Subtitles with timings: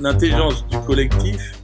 [0.00, 1.54] l'intelligence du collectif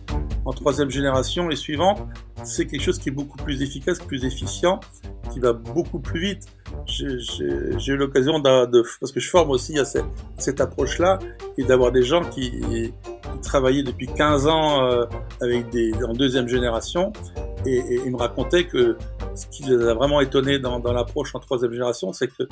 [0.45, 2.03] en troisième génération et suivante,
[2.43, 4.81] c'est quelque chose qui est beaucoup plus efficace, plus efficient,
[5.33, 6.47] qui va beaucoup plus vite.
[6.87, 11.19] J'ai eu l'occasion de, parce que je forme aussi à cette, approche-là,
[11.57, 12.93] et d'avoir des gens qui, qui,
[13.43, 15.05] travaillaient depuis 15 ans euh,
[15.41, 17.13] avec des, en deuxième génération,
[17.67, 18.97] et, et ils me racontaient que
[19.35, 22.45] ce qui les a vraiment étonnés dans, l'approche en troisième génération, c'est que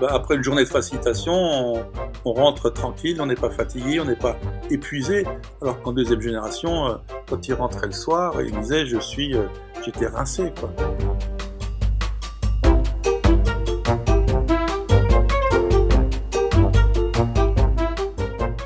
[0.00, 1.84] bah, après une journée de facilitation,
[2.24, 4.36] on, rentre tranquille, on n'est pas fatigué, on n'est pas
[4.70, 5.26] épuisé,
[5.60, 6.94] alors qu'en deuxième génération, euh,
[7.28, 9.46] quand ils rentraient le soir, ils disaient je suis, euh,
[9.84, 10.72] j'étais rincé quoi.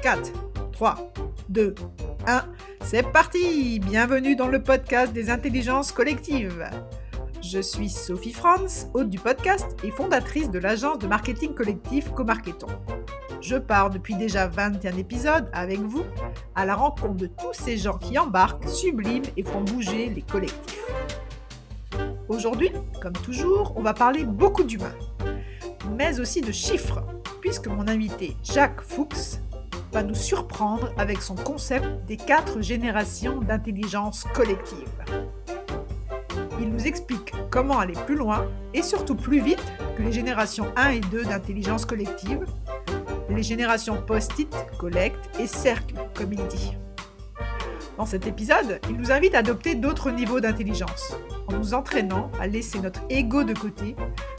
[0.03, 0.33] Quatre,
[0.73, 1.13] 3,
[1.49, 1.75] 2,
[2.29, 2.45] 1,
[2.83, 6.65] c'est parti Bienvenue dans le podcast des intelligences collectives.
[7.43, 12.67] Je suis Sophie Franz, hôte du podcast et fondatrice de l'agence de marketing collectif Comarketon.
[13.41, 16.05] Je pars depuis déjà 21 épisodes avec vous
[16.55, 20.85] à la rencontre de tous ces gens qui embarquent, subliment et font bouger les collectifs.
[22.29, 24.97] Aujourd'hui, comme toujours, on va parler beaucoup d'humains,
[25.97, 27.03] mais aussi de chiffres,
[27.41, 29.41] puisque mon invité Jacques Fuchs
[29.93, 34.89] va nous surprendre avec son concept des quatre générations d'intelligence collective.
[36.61, 39.63] Il nous explique comment aller plus loin et surtout plus vite
[39.97, 42.45] que les générations 1 et 2 d'intelligence collective,
[43.29, 46.77] les générations post-it, collecte et cercle, comme il dit.
[47.99, 51.15] Dans cet épisode, il nous invite à adopter d'autres niveaux d'intelligence,
[51.47, 53.97] en nous entraînant à laisser notre ego de côté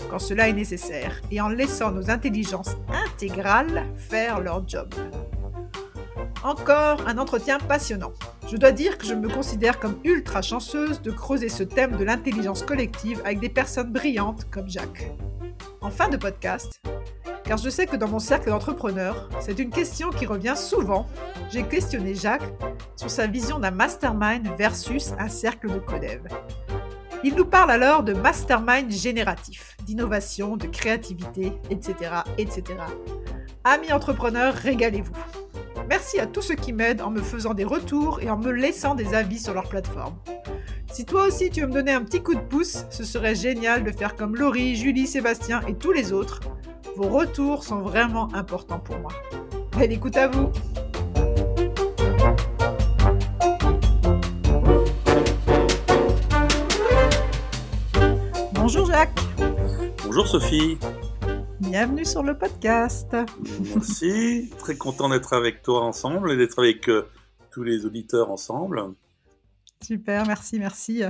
[0.09, 4.93] quand cela est nécessaire et en laissant nos intelligences intégrales faire leur job.
[6.43, 8.13] Encore un entretien passionnant.
[8.49, 12.05] Je dois dire que je me considère comme ultra chanceuse de creuser ce thème de
[12.05, 15.11] l'intelligence collective avec des personnes brillantes comme Jacques.
[15.81, 16.81] En fin de podcast,
[17.43, 21.07] car je sais que dans mon cercle d'entrepreneurs, c'est une question qui revient souvent,
[21.49, 22.49] j'ai questionné Jacques
[22.95, 26.21] sur sa vision d'un mastermind versus un cercle de codev.
[27.25, 31.95] Il nous parle alors de mastermind génératif, d'innovation, de créativité, etc.,
[32.37, 32.63] etc.
[33.65, 35.46] Amis entrepreneurs, régalez-vous.
[35.89, 38.93] Merci à tous ceux qui m'aident en me faisant des retours et en me laissant
[38.93, 40.15] des avis sur leur plateforme.
[40.91, 43.83] Si toi aussi tu veux me donner un petit coup de pouce, ce serait génial
[43.83, 46.41] de faire comme Laurie, Julie, Sébastien et tous les autres.
[46.97, 49.11] Vos retours sont vraiment importants pour moi.
[49.77, 50.51] Belle écoute à vous
[58.53, 59.19] Bonjour Jacques
[60.03, 60.77] Bonjour Sophie
[61.59, 63.15] Bienvenue sur le podcast.
[63.73, 67.07] Merci, très content d'être avec toi ensemble et d'être avec euh,
[67.51, 68.93] tous les auditeurs ensemble.
[69.81, 71.03] Super, merci, merci.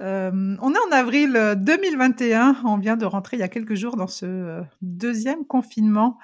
[0.00, 3.96] Euh, on est en avril 2021, on vient de rentrer il y a quelques jours
[3.96, 6.18] dans ce euh, deuxième confinement.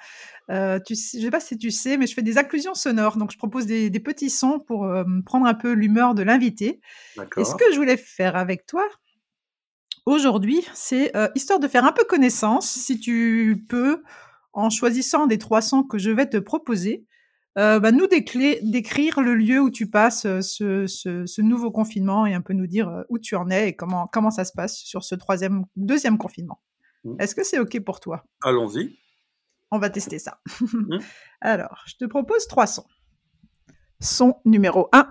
[0.49, 3.17] Euh, tu, je ne sais pas si tu sais, mais je fais des inclusions sonores,
[3.17, 6.81] donc je propose des, des petits sons pour euh, prendre un peu l'humeur de l'invité.
[7.37, 8.85] Et ce que je voulais faire avec toi,
[10.05, 14.03] aujourd'hui, c'est euh, histoire de faire un peu connaissance, si tu peux,
[14.53, 17.05] en choisissant des trois sons que je vais te proposer,
[17.57, 22.25] euh, bah, nous décrire le lieu où tu passes euh, ce, ce, ce, nouveau confinement
[22.25, 24.77] et un peu nous dire où tu en es et comment, comment ça se passe
[24.77, 26.61] sur ce troisième, deuxième confinement.
[27.03, 27.15] Mmh.
[27.19, 28.23] Est-ce que c'est OK pour toi?
[28.41, 28.97] Allons-y.
[29.71, 30.39] On va tester ça.
[30.61, 30.99] Mmh.
[31.41, 32.85] Alors, je te propose trois sons.
[33.99, 35.07] Son numéro 1.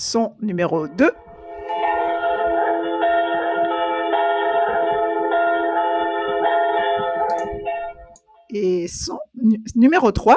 [0.00, 1.10] Son numéro 2.
[8.50, 9.18] Et son
[9.74, 10.36] numéro 3.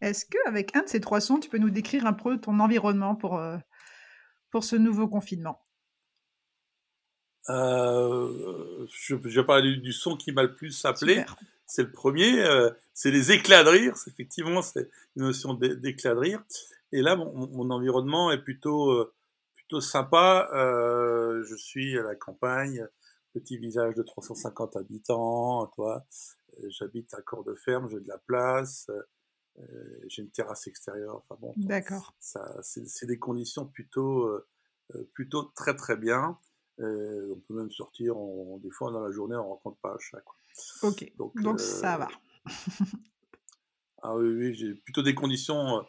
[0.00, 3.14] Est-ce qu'avec un de ces trois sons, tu peux nous décrire un peu ton environnement
[3.14, 3.58] pour, euh,
[4.50, 5.64] pour ce nouveau confinement?
[7.48, 11.24] Euh, je, je vais parler du, du, son qui m'a le plus appelé.
[11.66, 13.94] C'est le premier, euh, c'est les éclats de rire.
[14.06, 16.42] Effectivement, c'est une notion d'éclat de rire.
[16.92, 19.14] Et là, mon, mon environnement est plutôt, euh,
[19.54, 20.50] plutôt sympa.
[20.54, 22.86] Euh, je suis à la campagne,
[23.32, 26.04] petit village de 350 habitants, toi.
[26.68, 28.88] J'habite à Corps de Ferme, j'ai de la place,
[29.58, 31.16] euh, j'ai une terrasse extérieure.
[31.16, 32.14] Enfin bon, d'accord.
[32.20, 34.46] Ça, c'est des conditions plutôt, euh,
[35.14, 36.38] plutôt très très bien.
[36.78, 40.20] on peut même sortir, on, des fois dans la journée, on rencontre pas un chat.
[40.20, 40.36] Quoi.
[40.82, 42.08] Ok, donc, donc euh, ça va.
[44.02, 45.84] ah oui, oui j'ai plutôt des conditions.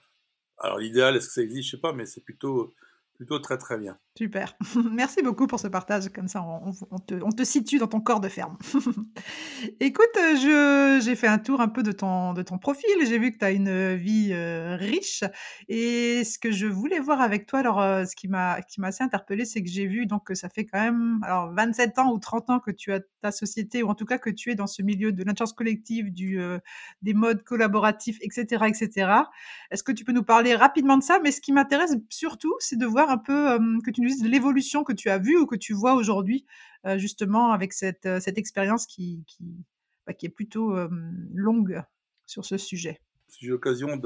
[0.57, 1.69] Alors l'idéal, est-ce que ça existe?
[1.69, 2.73] Je sais pas, mais c'est plutôt
[3.15, 3.97] plutôt très très bien.
[4.17, 4.55] Super.
[4.93, 6.07] Merci beaucoup pour ce partage.
[6.07, 8.57] Comme ça, on, te, situe dans ton corps de ferme.
[9.81, 12.89] Écoute, je, j'ai fait un tour un peu de ton, profil.
[13.05, 15.25] J'ai vu que tu as une vie euh, riche.
[15.67, 19.43] Et ce que je voulais voir avec toi, alors, euh, ce qui m'a, assez interpellé,
[19.43, 22.49] c'est que j'ai vu donc, que ça fait quand même alors, 27 ans ou 30
[22.51, 24.81] ans que tu as ta société, ou en tout cas que tu es dans ce
[24.81, 26.59] milieu de l'intelligence collective, du, euh,
[27.01, 29.11] des modes collaboratifs, etc., etc.
[29.71, 31.19] Est-ce que tu peux nous parler rapidement de ça?
[31.21, 35.09] Mais ce qui m'intéresse surtout, c'est de voir un peu que tu l'évolution que tu
[35.09, 36.45] as vue ou que tu vois aujourd'hui,
[36.97, 39.65] justement, avec cette, cette expérience qui, qui,
[40.05, 40.75] bah, est plutôt
[41.33, 41.81] longue
[42.25, 43.01] sur ce sujet?
[43.39, 43.99] J'ai l'occasion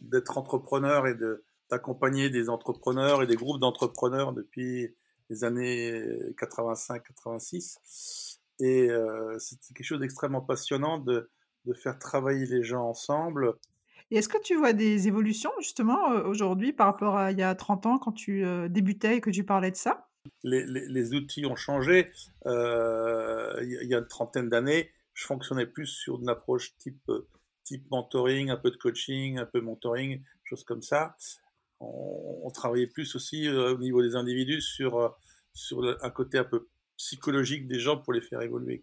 [0.00, 1.14] d'être entrepreneur et
[1.70, 4.94] d'accompagner des entrepreneurs et des groupes d'entrepreneurs depuis
[5.30, 5.92] les années
[6.38, 8.38] 85-86.
[8.60, 11.30] Et euh, c'est quelque chose d'extrêmement passionnant de,
[11.64, 13.54] de faire travailler les gens ensemble
[14.16, 17.86] est-ce que tu vois des évolutions justement aujourd'hui par rapport à il y a 30
[17.86, 20.08] ans quand tu débutais et que tu parlais de ça?
[20.44, 22.10] Les, les, outils ont changé.
[22.44, 27.10] il y a une trentaine d'années, je fonctionnais plus sur une approche type,
[27.64, 31.16] type mentoring, un peu de coaching, un peu mentoring, choses comme ça.
[31.80, 35.16] On, travaillait plus aussi au niveau des individus sur,
[35.52, 38.80] sur un côté un peu psychologique des gens pour les faire évoluer.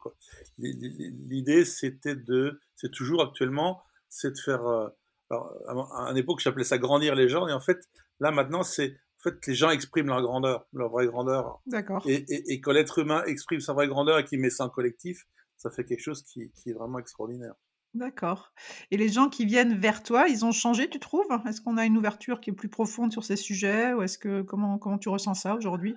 [0.57, 4.91] L'idée, c'était de, c'est toujours actuellement, c'est de faire
[5.29, 7.87] alors, à une époque, j'appelais ça grandir les gens, et en fait,
[8.19, 11.61] là maintenant, c'est en fait que les gens expriment leur grandeur, leur vraie grandeur.
[11.65, 12.03] D'accord.
[12.07, 14.69] Et, et, et, quand l'être humain exprime sa vraie grandeur et qu'il met ça en
[14.69, 15.25] collectif,
[15.57, 17.53] ça fait quelque chose qui, qui est vraiment extraordinaire.
[17.95, 18.53] D'accord.
[18.91, 21.25] Et les gens qui viennent vers toi, ils ont changé, tu trouves?
[21.47, 24.43] Est-ce qu'on a une ouverture qui est plus profonde sur ces sujets ou est-ce que
[24.43, 25.95] comment comment tu ressens ça aujourd'hui?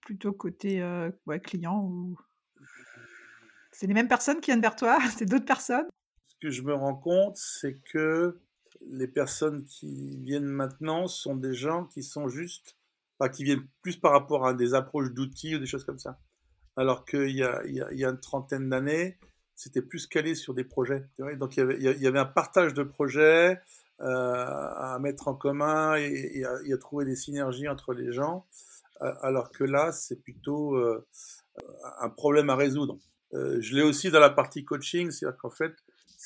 [0.00, 2.16] Plutôt côté euh, ouais, client ou?
[3.70, 5.86] C'est les mêmes personnes qui viennent vers toi C'est d'autres personnes?
[6.46, 8.38] Que je me rends compte, c'est que
[8.86, 12.76] les personnes qui viennent maintenant sont des gens qui sont juste,
[13.18, 16.20] enfin, qui viennent plus par rapport à des approches d'outils ou des choses comme ça.
[16.76, 19.18] Alors qu'il y y, y a une trentaine d'années,
[19.56, 21.08] c'était plus calé sur des projets.
[21.38, 23.60] Donc il y, avait, il y avait un partage de projets
[24.00, 28.46] euh, à mettre en commun et, à, trouver des synergies entre les gens.
[29.00, 31.06] Alors que là, c'est plutôt euh,
[32.00, 32.98] un problème à résoudre.
[33.34, 35.74] Euh, je l'ai aussi dans la partie coaching, c'est-à-dire qu'en fait,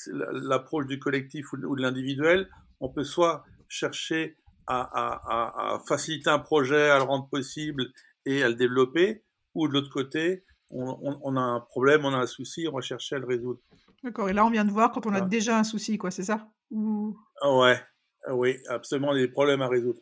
[0.07, 2.49] l'approche du collectif ou de l'individuel,
[2.79, 4.37] on peut soit chercher
[4.67, 7.91] à, faciliter un projet, à le rendre possible
[8.25, 9.23] et à le développer,
[9.55, 13.15] ou de l'autre côté, on, a un problème, on a un souci, on va chercher
[13.15, 13.59] à le résoudre.
[14.03, 16.23] D'accord, et là on vient de voir quand on a déjà un souci, quoi, c'est
[16.23, 16.47] ça?
[16.71, 17.17] Ou...
[17.41, 17.79] Ah ouais,
[18.25, 19.99] ah oui, absolument, des problèmes à résoudre.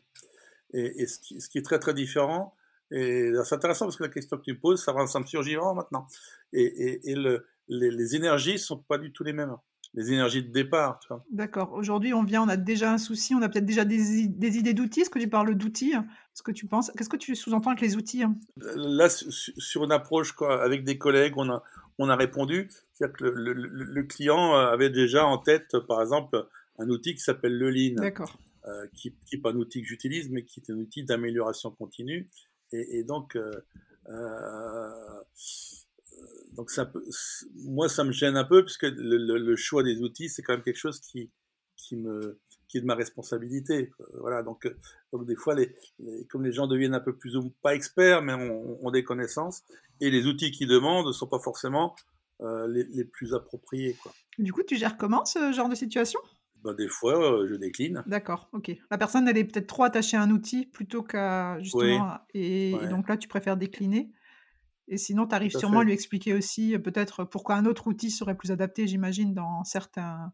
[0.73, 1.19] Et, ce,
[1.49, 2.55] qui, est très très différent,
[2.91, 6.05] et c'est intéressant parce que la question que tu poses, ça, ça me surgit maintenant.
[6.53, 9.55] Et, le, les, les énergies ne sont pas du tout les mêmes
[9.95, 10.99] les énergies de départ.
[11.31, 11.73] D'accord.
[11.73, 14.73] Aujourd'hui, on vient, on a déjà un souci, on a peut-être déjà des, des idées
[14.73, 15.01] d'outils.
[15.01, 15.95] Est-ce que tu parles d'outils?
[16.33, 18.23] Ce que tu penses Qu'est-ce que tu sous-entends avec les outils?
[18.57, 21.63] Là, sur une approche quoi, avec des collègues, on a,
[21.97, 22.69] on a répondu.
[22.93, 26.47] C'est-à-dire que le, le, client avait déjà en tête, par exemple,
[26.77, 27.95] un outil qui s'appelle le Lean.
[27.95, 28.37] D'accord.
[28.69, 32.29] Euh, qui n'est pas un outil que j'utilise, mais qui est un outil d'amélioration continue.
[32.73, 33.51] Et, et donc, euh,
[34.09, 35.21] euh,
[36.53, 36.91] donc ça
[37.65, 40.63] moi ça me gêne un peu puisque le, le, choix des outils c'est quand même
[40.63, 41.31] quelque chose qui
[41.75, 44.67] qui me qui est de ma responsabilité voilà donc
[45.11, 45.73] donc des fois les,
[46.29, 49.63] comme les gens deviennent un peu plus ou pas experts mais ont, ont des connaissances
[50.01, 51.95] et les outils qu'ils demandent ne sont pas forcément
[52.41, 54.13] euh, les, les, plus appropriés quoi.
[54.37, 56.19] Du coup tu gères comment ce genre de situation?
[56.63, 58.03] Ben, des fois, euh, je décline.
[58.05, 58.71] D'accord, ok.
[58.91, 62.17] La personne, elle est peut-être trop attachée à un outil plutôt qu'à justement.
[62.33, 64.11] Et, et, donc là, tu préfères décliner?
[64.89, 68.35] Et sinon, tu arrives sûrement à lui expliquer aussi peut-être pourquoi un autre outil serait
[68.35, 70.33] plus adapté, j'imagine, dans certains.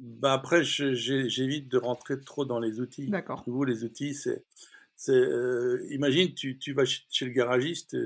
[0.00, 3.06] Bah après, j'évite de rentrer trop dans les outils.
[3.06, 3.44] D'accord.
[3.46, 4.44] Vous, les outils, c'est.
[5.08, 7.96] Euh, imagine, tu, tu, vas chez le garagiste,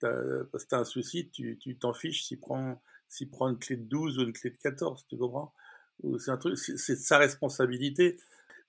[0.00, 2.80] parce que tu as un souci, tu t'en fiches s'il prend,
[3.30, 5.52] prend une clé de 12 ou une clé de 14, tu comprends?
[6.18, 8.18] C'est un truc, c'est sa responsabilité.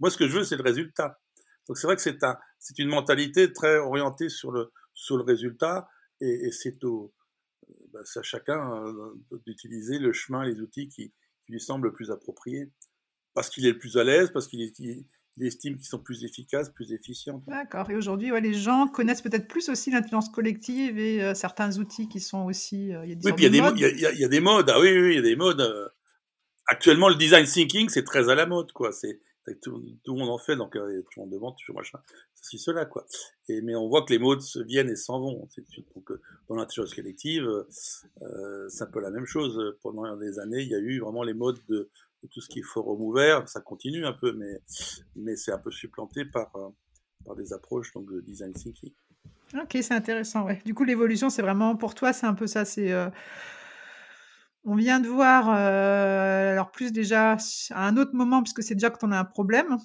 [0.01, 1.19] Moi, ce que je veux, c'est le résultat.
[1.67, 2.37] Donc c'est vrai que c'est un,
[2.77, 5.89] une mentalité très orientée sur le, sur le résultat
[6.21, 7.13] et, c'est au,
[7.91, 9.13] bah, à chacun euh,
[9.45, 11.13] d'utiliser le chemin, les outils qui,
[11.47, 12.71] lui semblent le plus appropriés.
[13.35, 14.61] Parce qu'il est le plus à l'aise, parce qu'il
[15.39, 17.43] estime qu'ils sont plus efficaces, plus efficients.
[17.45, 17.87] D'accord.
[17.91, 22.09] Et aujourd'hui, ouais, les gens connaissent peut-être plus aussi l'intelligence collective et euh, certains outils
[22.09, 22.95] qui sont aussi.
[22.95, 24.67] Euh, il y a des oui, puis il y, y, a des modes.
[24.69, 25.91] Ah oui, oui, il y a des modes.
[26.67, 28.91] Actuellement, le design thinking, c'est très à la mode, quoi.
[28.91, 29.19] C'est
[29.61, 31.99] tout, le monde en fait, donc tout le monde demande toujours machin
[32.45, 33.05] ceci, cela, quoi.
[33.49, 35.47] Et, mais on voit que les mots se viennent et s'en vont,
[35.95, 39.75] Donc, euh, dans l'intelligence collective, euh, c'est un peu la même chose.
[39.81, 41.89] Pendant des années, il y a eu vraiment les modes de,
[42.31, 43.47] tout ce qui est forum ouvert.
[43.47, 44.61] Ça continue un peu, mais,
[45.15, 46.69] mais c'est un peu supplanté par, euh,
[47.25, 48.91] par des approches donc, de design thinking.
[49.53, 50.45] Ok, c'est intéressant.
[50.45, 50.61] Ouais.
[50.65, 52.65] Du coup, l'évolution, c'est vraiment pour toi, c'est un peu ça.
[52.65, 52.91] C'est
[54.65, 57.37] on vient de voir, alors plus déjà
[57.71, 59.77] à un autre moment, puisque c'est déjà quand on a un problème,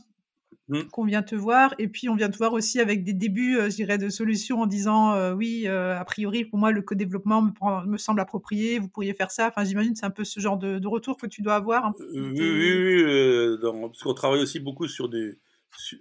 [0.71, 0.85] Mmh.
[0.93, 1.75] qu'on vient te voir.
[1.79, 4.61] Et puis, on vient te voir aussi avec des débuts, euh, je dirais, de solutions
[4.61, 8.79] en disant euh, oui, euh, a priori, pour moi, le co-développement me, me, semble approprié,
[8.79, 9.49] vous pourriez faire ça.
[9.49, 11.93] Enfin, j'imagine c'est un peu ce genre de, retour que tu dois avoir.
[11.99, 15.41] oui, oui, oui parce qu'on travaille aussi beaucoup sur des,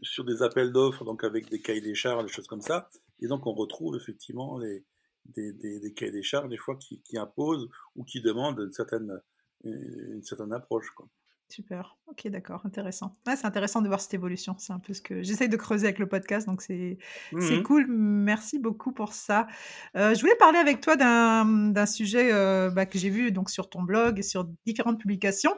[0.03, 2.89] sur, des appels d'offres, donc avec des cahiers des charges, des choses comme ça.
[3.21, 4.83] Et donc, on retrouve effectivement les,
[5.25, 9.21] des, des, cahiers des charges, des fois, qui, qui imposent ou qui demandent une certaine,
[9.63, 10.89] une certaine approche.
[10.91, 11.07] Quoi.
[11.49, 11.97] Super.
[12.05, 12.61] Ok, d'accord.
[12.63, 13.17] Intéressant.
[13.25, 14.55] c'est intéressant de voir cette évolution.
[14.59, 16.99] C'est un peu ce que j'essaye de creuser avec le podcast, donc c'est
[17.31, 17.87] mmh cool.
[17.89, 19.47] Merci beaucoup pour ça.
[19.95, 23.67] Euh, je voulais parler avec toi d'un sujet euh, bah, que j'ai vu donc sur
[23.67, 25.55] ton blog et sur différentes publications.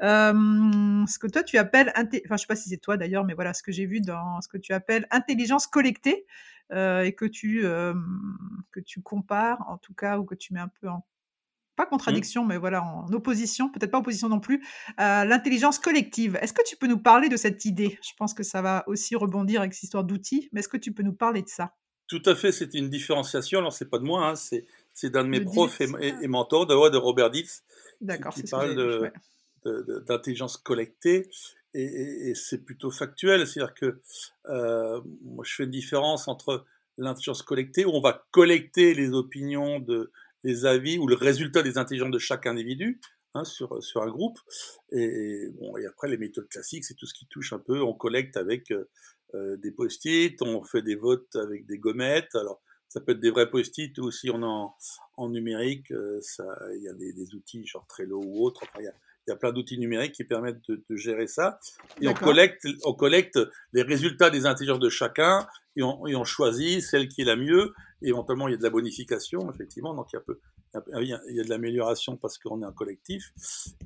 [0.00, 3.54] ce que toi tu appelles, enfin je sais pas si c'est toi d'ailleurs, mais voilà
[3.54, 6.26] ce que j'ai vu dans ce que tu appelles intelligence collectée
[6.70, 10.88] et que tu que tu compares en tout cas ou que tu mets un peu
[10.88, 11.04] en
[11.78, 11.90] pas mmh.
[11.90, 14.62] contradiction, mais voilà, en opposition, peut-être pas opposition non plus,
[14.98, 16.36] à l'intelligence collective.
[16.42, 17.98] Est-ce que tu peux nous parler de cette idée?
[18.02, 20.92] Je pense que ça va aussi rebondir avec cette histoire d'outils, mais est-ce que tu
[20.92, 21.74] peux nous parler de ça?
[22.08, 23.60] Tout à fait, c'est une différenciation.
[23.60, 24.64] Alors, c'est pas de moi, hein, c'est,
[25.10, 27.46] d'un de mes profs et, mentors, de, de Robert Dills,
[28.00, 29.12] D'accord, qui, parle
[30.06, 31.30] d'intelligence collectée.
[31.78, 34.00] Et, c'est plutôt factuel, c'est-à-dire que
[34.46, 36.64] euh, moi, je fais une différence entre
[36.96, 39.84] l'intelligence collectée, où on va collecter les opinions
[40.44, 43.00] les avis ou le résultat des intelligences de chaque individu
[43.34, 44.38] hein, sur, un groupe.
[44.90, 47.80] Et, bon, et après, les méthodes classiques, c'est tout ce qui touche un peu.
[47.80, 48.88] On collecte avec euh,
[49.34, 52.34] euh, des post-it, on fait des votes avec des gommettes.
[52.34, 54.74] Alors, ça peut être des vrais post-it ou si on est en,
[55.16, 58.62] en numérique, il y a des, des, outils genre Trello ou autre.
[58.64, 58.94] Enfin, y a,
[59.28, 61.58] y a plein d'outils numériques qui permettent de, de gérer ça.
[62.00, 63.38] Et on collecte, on collecte
[63.72, 67.36] les résultats des intelligences de chacun et on, et on choisit celle qui est la
[67.36, 70.40] mieux éventuellement il y a de la bonification, effectivement, donc il y a, peu,
[71.00, 73.32] il y a, de l'amélioration parce qu'on est un collectif.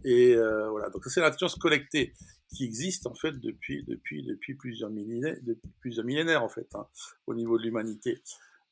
[0.05, 2.13] Et euh, voilà, donc c'est l'intelligence collectée
[2.49, 6.87] qui existe en fait depuis, depuis, depuis, plusieurs, millénaires, depuis plusieurs millénaires en fait, hein,
[7.27, 8.23] au niveau de l'humanité.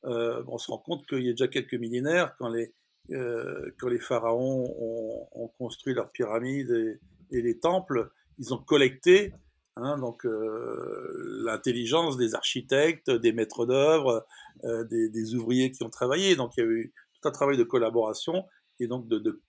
[0.05, 2.73] Euh, on se rend compte qu'il y a déjà quelques millénaires, quand les,
[3.09, 6.99] euh, quand les pharaons ont, construit leurs pyramides
[7.31, 9.33] et, les temples, ils ont collecté
[9.77, 14.25] Hein, donc euh, l'intelligence des architectes, des maîtres d'œuvre,
[14.65, 16.35] euh, des, ouvriers qui ont travaillé.
[16.35, 18.45] Donc il y a eu tout un travail de collaboration
[18.79, 19.41] et donc de,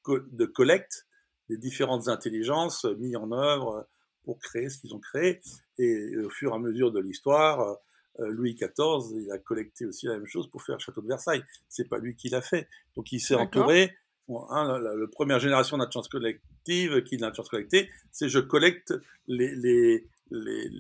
[0.46, 1.06] collecte
[1.48, 3.88] des différentes intelligences mises en œuvre
[4.24, 5.40] pour créer ce qu'ils ont créé.
[5.78, 7.74] Et au fur et à mesure de l'histoire, euh,
[8.18, 11.42] Louis XIV, il a collecté aussi la même chose pour faire le château de Versailles.
[11.68, 12.68] C'est pas lui qui l'a fait.
[12.96, 13.94] Donc il s'est entouré.
[14.28, 18.94] Hein, la, première génération d'intelligence collective qui est l'intelligence collectée, c'est je collecte
[19.26, 20.70] les, les, les,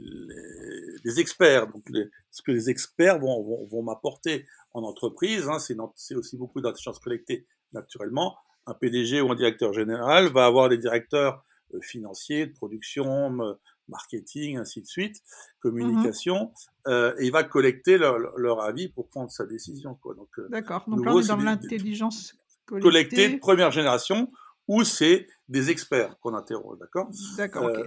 [1.04, 1.84] les, experts, donc
[2.30, 5.48] ce que les experts vont, vont, vont m'apporter en entreprise.
[5.48, 8.36] Hein, c'est aussi beaucoup d'intelligence collectée naturellement.
[8.66, 13.56] Un PDG ou un directeur général va avoir des directeurs euh, financiers, de production,
[13.88, 15.22] marketing, ainsi de suite,
[15.60, 19.96] communication, mmh euh, et il va collecter leur, leur, avis pour prendre sa décision.
[20.04, 22.34] Euh, D'accord, donc, là on est dans l'intelligence
[22.66, 22.88] collectée.
[22.88, 24.26] collectée de première génération,
[24.66, 27.08] où c'est des experts qu'on interroge, d'accord?
[27.36, 27.86] D'accord, euh,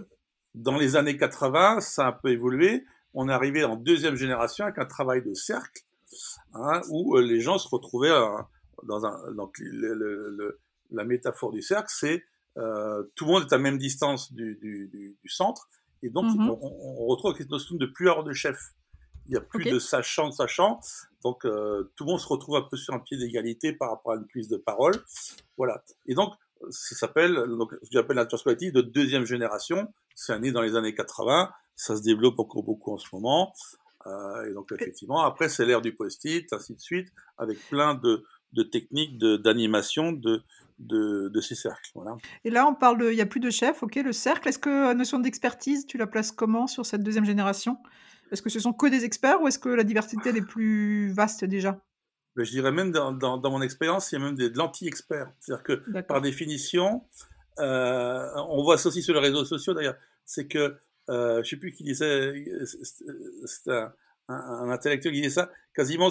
[0.54, 2.86] dans les années 80, ça a un peu évolué.
[3.14, 5.84] On est arrivé en deuxième génération avec un travail de cercle,
[6.54, 8.16] hein, où les gens se retrouvaient
[8.84, 9.34] dans un.
[9.34, 10.60] Donc, le,
[10.92, 12.24] la métaphore du cercle, c'est
[12.58, 15.68] euh, tout le monde est à même distance du, du, du, du centre,
[16.06, 16.50] et donc mm-hmm.
[16.62, 18.74] on, on, retrouve cette notion de plus de chef.
[19.28, 20.80] Il n'y a plus de sachant, de sachant.
[21.24, 24.14] Donc euh, tout le monde se retrouve un peu sur un pied d'égalité par rapport
[24.14, 24.94] à une prise de parole.
[25.58, 25.84] Voilà.
[26.06, 26.34] Et donc
[26.70, 29.92] ça s'appelle, donc, ce que j'appelle l'intelligence collective de deuxième génération.
[30.16, 31.52] C'est né dans les années 80.
[31.76, 33.54] Ça se développe encore beaucoup en ce moment.
[34.08, 38.24] Euh, et donc, effectivement, après, c'est l'ère du post-it, ainsi de suite, avec plein de,
[38.56, 40.42] de techniques d'animation de,
[40.80, 41.92] de, de, ces cercles.
[41.94, 42.16] Voilà.
[42.44, 44.48] Et là, on parle, il n'y a plus de chef, ok, le cercle.
[44.48, 47.78] Est-ce que la notion d'expertise, tu la places comment sur cette deuxième génération?
[48.32, 51.46] Est-ce que ce sont que des experts ou est-ce que la diversité est plus vaste
[51.46, 51.80] déjà?
[52.36, 55.32] Je dirais même dans, dans, dans mon expérience, il y a même des, de l'anti-expert.
[55.40, 57.04] C'est-à-dire que par définition,
[57.60, 59.96] euh, on voit ça aussi sur les réseaux sociaux d'ailleurs,
[60.26, 60.76] c'est que,
[61.10, 62.46] euh, je sais plus qui disait,
[63.46, 63.94] c'est un,
[64.28, 66.10] un, intellectuel qui disait ça, quasiment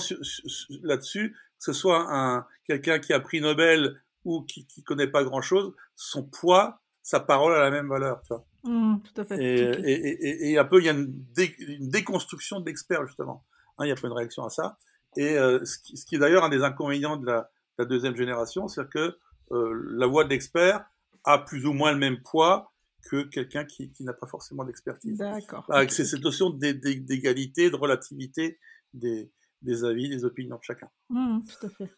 [0.83, 5.75] là-dessus, ce soit un, quelqu'un qui a pris Nobel ou qui, qui connaît pas grand-chose,
[5.95, 8.21] son poids, sa parole a la même valeur.
[8.23, 8.45] Tu vois.
[8.65, 9.43] Mmh, tout à fait.
[9.43, 11.25] Et, et, et, et, un peu, il y a une,
[11.59, 13.45] une déconstruction de l'expert justement.
[13.79, 14.79] Hein, il y a pas une réaction à ça.
[15.17, 18.69] Et euh, ce qui, qui, est d'ailleurs un des inconvénients de la, la deuxième génération,
[18.69, 19.17] c'est que
[19.53, 20.85] euh, la voix de l'expert
[21.25, 22.73] a plus ou moins le même poids
[23.11, 25.19] que quelqu'un qui, qui n'a pas forcément d'expertise.
[25.19, 25.67] D'accord.
[25.71, 28.59] Avec cette notion d'égalité, de relativité
[28.95, 29.31] des,
[29.65, 30.89] des, avis, des opinions de chacun.
[31.11, 31.91] Mmh, tout à fait.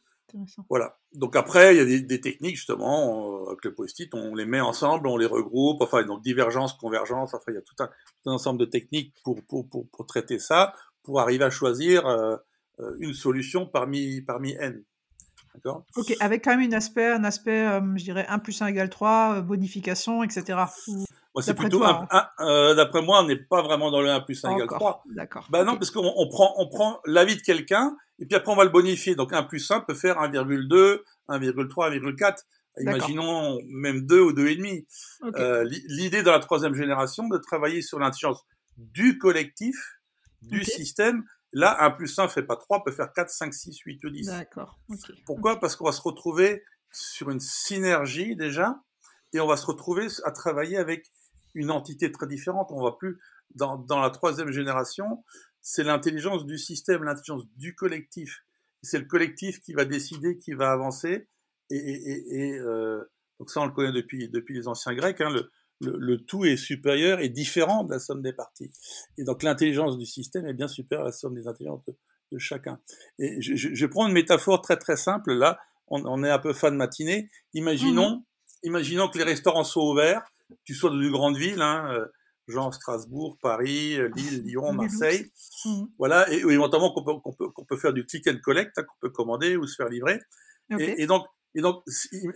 [0.68, 0.99] Voilà.
[1.12, 4.44] Donc après, il y a des, des techniques justement euh, avec le post-it, on les
[4.44, 5.80] met ensemble, on les regroupe.
[5.82, 7.35] Enfin, donc divergence, convergence.
[7.35, 10.06] Enfin, il y a tout un, tout un ensemble de techniques pour, pour, pour, pour,
[10.06, 12.37] traiter ça, pour arriver à choisir euh,
[12.80, 14.82] euh une solution parmi parmi n.
[15.54, 15.87] D'accord?
[15.96, 18.90] Ok, avec quand même un aspect, un aspect, euh, je dirais 1 plus 1 égale
[18.90, 20.64] 3, bonification, etc.
[21.36, 22.08] Moi, c'est plutôt hein.
[22.40, 25.04] euh, d'après moi, on n'est pas vraiment dans le 1 plus 1 égale 3.
[25.10, 25.46] D'accord.
[25.50, 28.56] Ben non, parce qu'on on prend, on prend l'avis de quelqu'un, et puis après, on
[28.56, 29.16] va le bonifier.
[29.16, 32.36] Donc, 1 plus 1 peut faire 1,2, 1,3, 1,4.
[32.78, 34.86] Imaginons même 2 ou 2,5.
[35.28, 35.42] Okay.
[35.42, 38.42] Euh, L'idée dans la troisième génération de travailler sur l'intelligence
[38.78, 39.98] du collectif,
[40.40, 40.70] du okay.
[40.70, 41.22] système.
[41.52, 44.26] Là, 1 plus 1 fait pas 3, peut faire 4, 5, 6, 8 ou 10.
[44.28, 44.78] D'accord.
[45.26, 45.60] Pourquoi?
[45.60, 48.80] Parce qu'on va se retrouver sur une synergie déjà,
[49.34, 51.10] et on va se retrouver à travailler avec
[51.56, 52.68] une entité très différente.
[52.70, 53.18] On va plus
[53.54, 55.25] dans, dans la troisième génération,
[55.60, 58.44] c'est l'intelligence du système, l'intelligence du collectif.
[58.82, 61.28] C'est le collectif qui va décider, qui va avancer.
[61.70, 63.02] Et, et, et euh,
[63.40, 65.20] donc ça, on le connaît depuis depuis les anciens Grecs.
[65.20, 68.70] Hein, le, le, le, tout est supérieur et différent de la somme des parties.
[69.18, 71.96] Et donc l'intelligence du système est bien supérieure à la somme des intelligences de,
[72.32, 72.78] de chacun.
[73.18, 75.32] Et je, je, je, prends une métaphore très très simple.
[75.32, 75.58] Là,
[75.88, 77.28] on, on est un peu fin de matinée.
[77.54, 78.25] Imaginons, mmh.
[78.62, 80.22] imaginons que les restaurants soient ouverts
[80.64, 82.06] tu sois dans une grande ville, hein, euh,
[82.48, 85.30] genre Strasbourg, Paris, euh, Lille, Lyon, Marseille,
[85.64, 85.84] mmh.
[85.98, 89.56] voilà, et, et éventuellement qu'on peut, faire du click and collect, hein, qu'on peut commander
[89.56, 90.20] ou se faire livrer.
[90.72, 90.84] Okay.
[90.84, 91.82] Et, et, donc, et donc,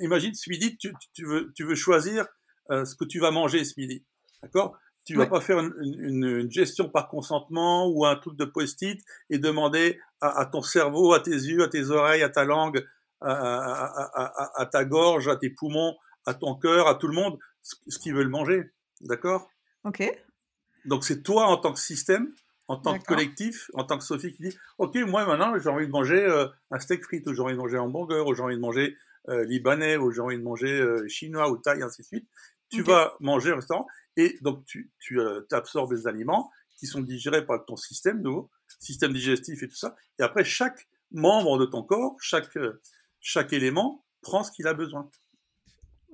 [0.01, 2.27] imagine ce midi, tu, tu, veux, tu veux choisir
[2.71, 4.05] euh, ce que tu vas manger ce midi,
[4.43, 4.77] d'accord?
[5.07, 5.31] Tu vas ouais.
[5.31, 9.01] pas faire une, une, une, gestion par consentement ou un truc de post-it
[9.31, 12.85] et demander à, à, ton cerveau, à tes yeux, à tes oreilles, à ta langue,
[13.23, 17.39] à, à, à ta gorge, à tes poumons, à ton cœur, à tout le monde,
[17.63, 18.71] ce qu'ils veulent manger.
[19.01, 19.51] D'accord?
[19.85, 20.03] Ok.
[20.85, 22.33] Donc c'est toi en tant que système,
[22.69, 25.87] en tant que collectif, en tant que Sophie qui dit Ok, moi maintenant j'ai envie
[25.87, 28.43] de manger euh, un steak frites, ou j'ai envie de manger un hamburger, ou j'ai
[28.43, 28.97] envie de manger
[29.29, 32.29] euh, libanais, ou j'ai envie de manger euh, chinois ou thaï, ainsi de suite.
[32.71, 32.93] Tu okay.
[32.93, 33.87] vas manger au restaurant
[34.17, 39.13] et donc tu, tu absorbes des aliments qui sont digérés par ton système nouveau, système
[39.13, 39.97] digestif et tout ça.
[40.19, 42.57] Et après, chaque membre de ton corps, chaque,
[43.21, 45.11] chaque élément prend ce qu'il a besoin.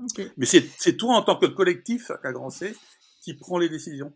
[0.05, 0.31] Okay.
[0.37, 2.75] Mais c'est toi en tant que collectif, à grand C,
[3.23, 4.13] qui prend les décisions.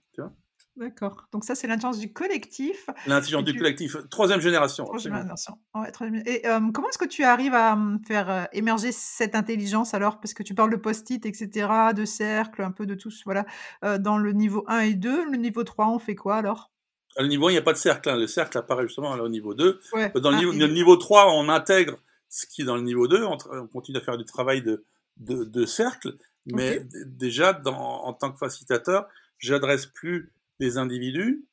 [0.76, 1.26] D'accord.
[1.32, 2.88] Donc ça, c'est l'intelligence du collectif.
[3.06, 4.84] L'intelligence du collectif, troisième génération.
[4.84, 5.58] Troisième génération.
[5.74, 6.22] Ouais, troisième...
[6.26, 10.20] Et euh, comment est-ce que tu arrives à faire euh, émerger cette intelligence alors?
[10.20, 13.44] Parce que tu parles de post-it, etc., de cercle, un peu de tout, voilà.
[13.84, 16.70] Euh, dans le niveau 1 et 2, le niveau 3, on fait quoi alors?
[17.18, 18.08] Le niveau 1, il n'y a pas de cercle.
[18.08, 18.16] Hein.
[18.16, 19.80] Le cercle apparaît justement là, au niveau 2.
[19.92, 20.12] Ouais.
[20.14, 23.24] Dans le, niveau, le niveau 3, on intègre ce qui est dans le niveau 2.
[23.24, 24.86] On, on continue à faire du travail de,
[25.20, 26.88] de, de cercle, mais okay.
[27.06, 31.46] déjà dans, en tant que facilitateur, j'adresse plus les individus,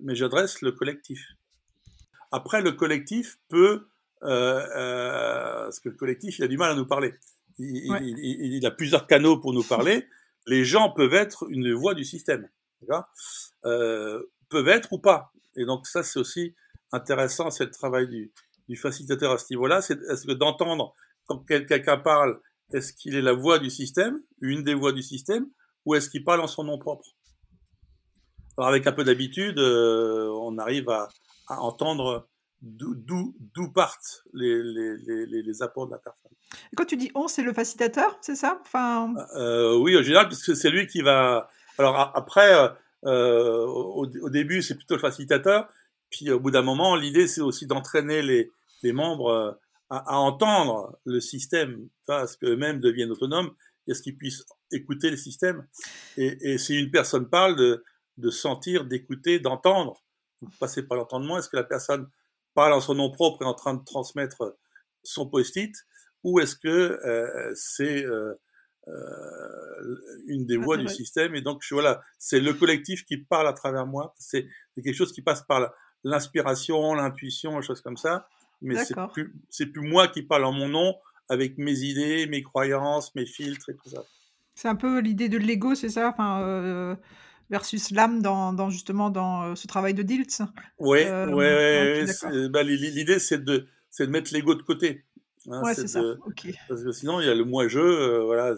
[0.00, 1.26] mais j'adresse le collectif.
[2.30, 3.88] Après, le collectif peut,
[4.22, 7.14] euh, euh, parce que le collectif, il a du mal à nous parler.
[7.58, 7.98] Il, ouais.
[8.02, 10.06] il, il, il a plusieurs canaux pour nous parler.
[10.46, 12.48] les gens peuvent être une voix du système,
[13.64, 15.32] euh, peuvent être ou pas.
[15.56, 16.54] Et donc ça, c'est aussi
[16.90, 18.32] intéressant, c'est le travail du,
[18.68, 20.94] du facilitateur à ce niveau-là, c'est que d'entendre
[21.26, 22.40] quand quelqu'un parle
[22.72, 25.46] est-ce qu'il est la voix du système, une des voix du système,
[25.84, 27.06] ou est-ce qu'il parle en son nom propre?
[28.56, 31.08] Alors avec un peu d'habitude, euh, on arrive à,
[31.48, 32.28] à entendre
[32.62, 34.96] d'où partent les, les,
[35.26, 36.30] les, les, apports de la personne.
[36.72, 38.60] Et quand tu dis on, c'est le facilitateur, c'est ça?
[38.60, 39.12] Enfin...
[39.36, 41.50] Euh, oui, en général, parce que c'est lui qui va...
[41.78, 42.54] Alors après,
[43.04, 45.68] euh, au, au, début, c'est plutôt le facilitateur,
[46.10, 49.58] puis au bout d'un moment, l'idée, c'est aussi d'entraîner les membres
[49.92, 53.54] à, à entendre le système, à ce qu'eux-mêmes deviennent autonomes,
[53.86, 55.66] et à ce qu'ils puissent écouter le système.
[56.16, 57.84] Et, et si une personne parle, de,
[58.16, 60.02] de sentir, d'écouter, d'entendre,
[60.58, 62.08] passer par l'entendement, est-ce que la personne
[62.54, 64.56] parle en son nom propre et en train de transmettre
[65.02, 65.74] son post-it,
[66.24, 68.34] ou est-ce que euh, c'est euh,
[68.88, 73.18] euh, une des voix ah, du système, et donc je, voilà, c'est le collectif qui
[73.18, 77.98] parle à travers moi, c'est quelque chose qui passe par l'inspiration, l'intuition, des choses comme
[77.98, 78.26] ça,
[78.62, 79.32] mais c'est plus,
[79.72, 80.94] plus moi qui parle en mon nom
[81.28, 84.02] avec mes idées, mes croyances, mes filtres et tout ça.
[84.54, 86.08] C'est un peu l'idée de l'ego, c'est ça?
[86.08, 86.94] Enfin, euh,
[87.50, 90.42] versus l'âme dans, dans, justement dans euh, ce travail de Diltz.
[90.78, 93.66] Oui, euh, ouais, ouais, bah, l'idée c'est de,
[93.98, 95.04] de mettre l'ego de côté.
[95.50, 96.00] Hein, ouais, c'est ça.
[96.26, 96.54] Okay.
[96.68, 98.54] Parce que sinon, il y a le moi-je, euh, voilà,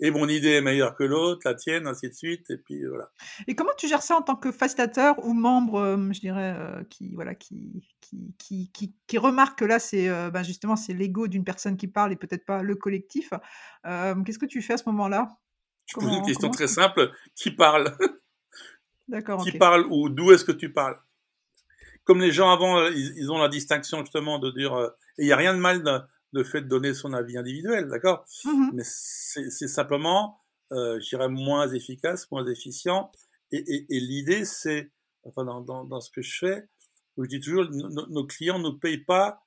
[0.00, 3.10] et mon idée est meilleure que l'autre, la tienne, ainsi de suite, et puis voilà.
[3.46, 6.82] Et comment tu gères ça en tant que facilitateur ou membre, euh, je dirais, euh,
[6.90, 11.28] qui, voilà, qui, qui, qui, qui, qui remarque que là, c'est ben justement, c'est l'ego
[11.28, 13.30] d'une personne qui parle et peut-être pas le collectif.
[13.84, 15.28] Qu'est-ce que tu fais à ce moment-là?
[15.86, 17.12] Je pose une question très simple.
[17.34, 17.96] Qui parle?
[19.08, 19.42] D'accord.
[19.42, 20.98] Qui parle ou d'où est-ce que tu parles?
[22.04, 24.74] Comme les gens avant, ils, ont la distinction justement de dire,
[25.18, 25.98] et il n'y a rien de mal de,
[26.32, 28.24] de, fait de donner son avis individuel, d'accord?
[28.44, 30.40] Mmh Mais c'est simplement,
[30.72, 33.10] euh, je dirais, moins efficace, moins efficient.
[33.50, 34.90] Et, et, l'idée, c'est,
[35.24, 36.68] enfin, dans, dans, dans, ce que je fais,
[37.16, 39.44] je dis toujours, nos clients ne payent pas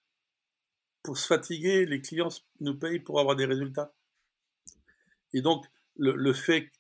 [1.04, 2.30] pour se fatiguer, les clients
[2.60, 3.94] nous payent pour avoir des résultats.
[5.34, 6.72] Et donc, le, le fait,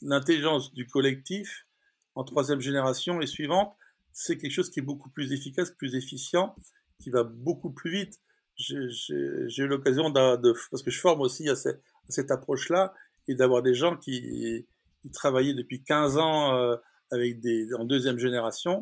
[0.00, 1.66] l'intelligence du collectif
[2.14, 3.76] en troisième génération et suivante,
[4.12, 6.56] c'est quelque chose qui est beaucoup plus efficace, plus efficient,
[6.98, 8.20] qui va beaucoup plus vite.
[8.58, 12.92] J'ai eu l'occasion de, parce que je forme aussi à, cette, cette approche-là,
[13.28, 14.66] et d'avoir des gens qui,
[15.12, 16.76] travaillaient depuis 15 ans euh,
[17.10, 18.80] avec des, en deuxième génération,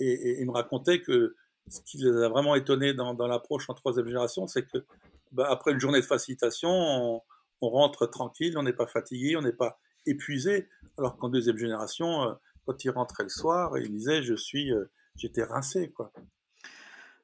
[0.00, 1.36] et, et, me racontaient que
[1.68, 4.84] ce qui les a vraiment étonnés dans, dans l'approche en troisième génération, c'est que
[5.32, 7.22] bah, après une journée de facilitation,
[7.60, 12.24] on, rentre tranquille, on n'est pas fatigué, on n'est pas épuisé, alors qu'en deuxième génération,
[12.24, 12.32] euh,
[12.66, 16.12] quand il rentrait le soir, il disait je suis, euh, j'étais rincé quoi.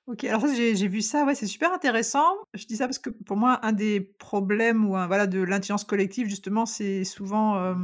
[0.08, 2.24] Ok, alors ça j'ai vu ça, ouais, c'est super intéressant.
[2.54, 6.28] Je dis ça parce que pour moi un des problèmes ou voilà de l'intelligence collective
[6.28, 7.74] justement, c'est souvent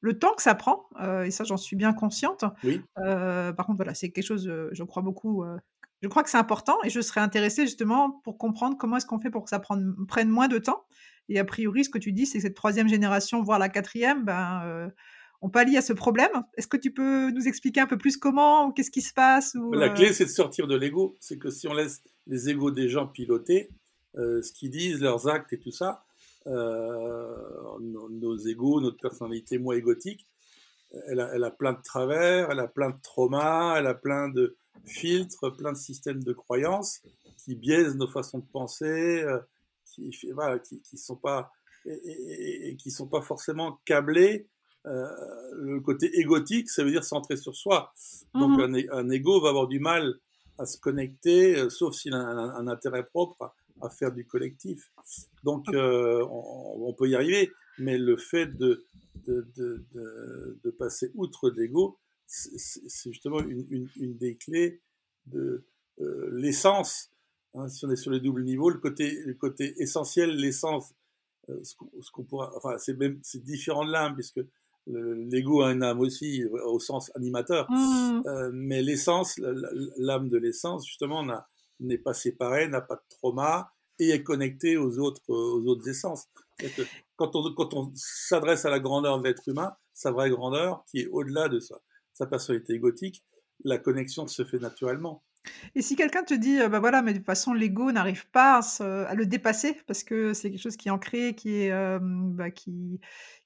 [0.00, 0.88] le temps que ça prend
[1.24, 2.46] et ça j'en suis bien consciente.
[2.64, 2.80] Oui.
[2.96, 5.44] par contre voilà, c'est quelque chose, je crois beaucoup.
[6.00, 9.20] je crois que c'est important et je serais intéressée justement pour comprendre comment est-ce qu'on
[9.20, 10.86] fait pour que ça prenne, prenne moins de temps.
[11.28, 14.24] Et a priori, ce que tu dis, c'est que cette troisième génération, voire la quatrième,
[14.24, 14.90] ben,
[15.42, 16.30] on pallie à ce problème?
[16.56, 19.54] Est-ce que tu peux nous expliquer un peu plus comment ou qu'est-ce qui se passe
[19.54, 21.16] ou, La clé, c'est de sortir de l'ego.
[21.20, 23.68] C'est que si on laisse les égos des gens piloter,
[24.14, 26.04] ce qu'ils disent, leurs actes et tout ça,
[26.46, 30.26] nos, nos, égos, notre personnalité moins égotique,
[31.08, 34.28] elle a, elle a, plein de travers, elle a plein de traumas, elle a plein
[34.28, 37.00] de filtres, plein de systèmes de croyances
[37.38, 39.24] qui biaisent nos façons de penser,
[39.86, 41.50] qui, voilà, qui, qui sont pas
[41.86, 44.46] et, et, qui sont pas forcément câblés.
[44.86, 45.08] Euh,
[45.54, 47.92] le côté égotique, ça veut dire centré sur soi.
[48.34, 50.18] Donc mmh un, un ego va avoir du mal
[50.58, 54.90] à se connecter, euh, sauf s'il a un, intérêt propre à, faire du collectif.
[55.44, 58.84] Donc euh, on, on, peut y arriver, mais le fait de,
[59.26, 64.80] de, de, de, de passer outre l'ego, c'est justement une, une, une, des clés
[65.26, 65.64] de
[66.00, 67.12] euh, l'essence
[67.54, 70.94] Hein, si on est sur les doubles niveaux, le côté, le côté essentiel, l'essence,
[71.50, 74.40] euh, ce qu'on pourra, enfin, c'est même, c'est différent de l'âme, puisque
[74.86, 78.22] l'ego a une âme aussi au sens animateur, mmh.
[78.26, 79.38] euh, mais l'essence,
[79.96, 81.24] l'âme de l'essence, justement,
[81.80, 86.28] n'est pas séparée, n'a pas de trauma et est connectée aux autres, aux autres essences.
[87.16, 91.00] Quand on, quand on s'adresse à la grandeur de l'être humain, sa vraie grandeur, qui
[91.00, 91.76] est au-delà de sa,
[92.12, 93.24] sa personnalité égotique,
[93.64, 95.22] la connexion se fait naturellement.
[95.74, 99.14] Et si quelqu'un te dit, «Bah, voilà, mais de toute façon l'ego n'arrive pas à
[99.14, 103.00] le dépasser parce que c'est quelque chose qui est ancré, qui est, bah, qui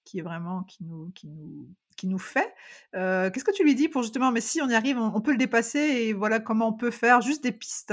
[0.04, 2.52] qui est vraiment qui nous qui nous qui nous fait»,
[2.92, 5.38] qu'est-ce que tu lui dis pour justement: «Mais si on y arrive, on peut le
[5.38, 7.92] dépasser et voilà comment on peut faire?» juste des pistes,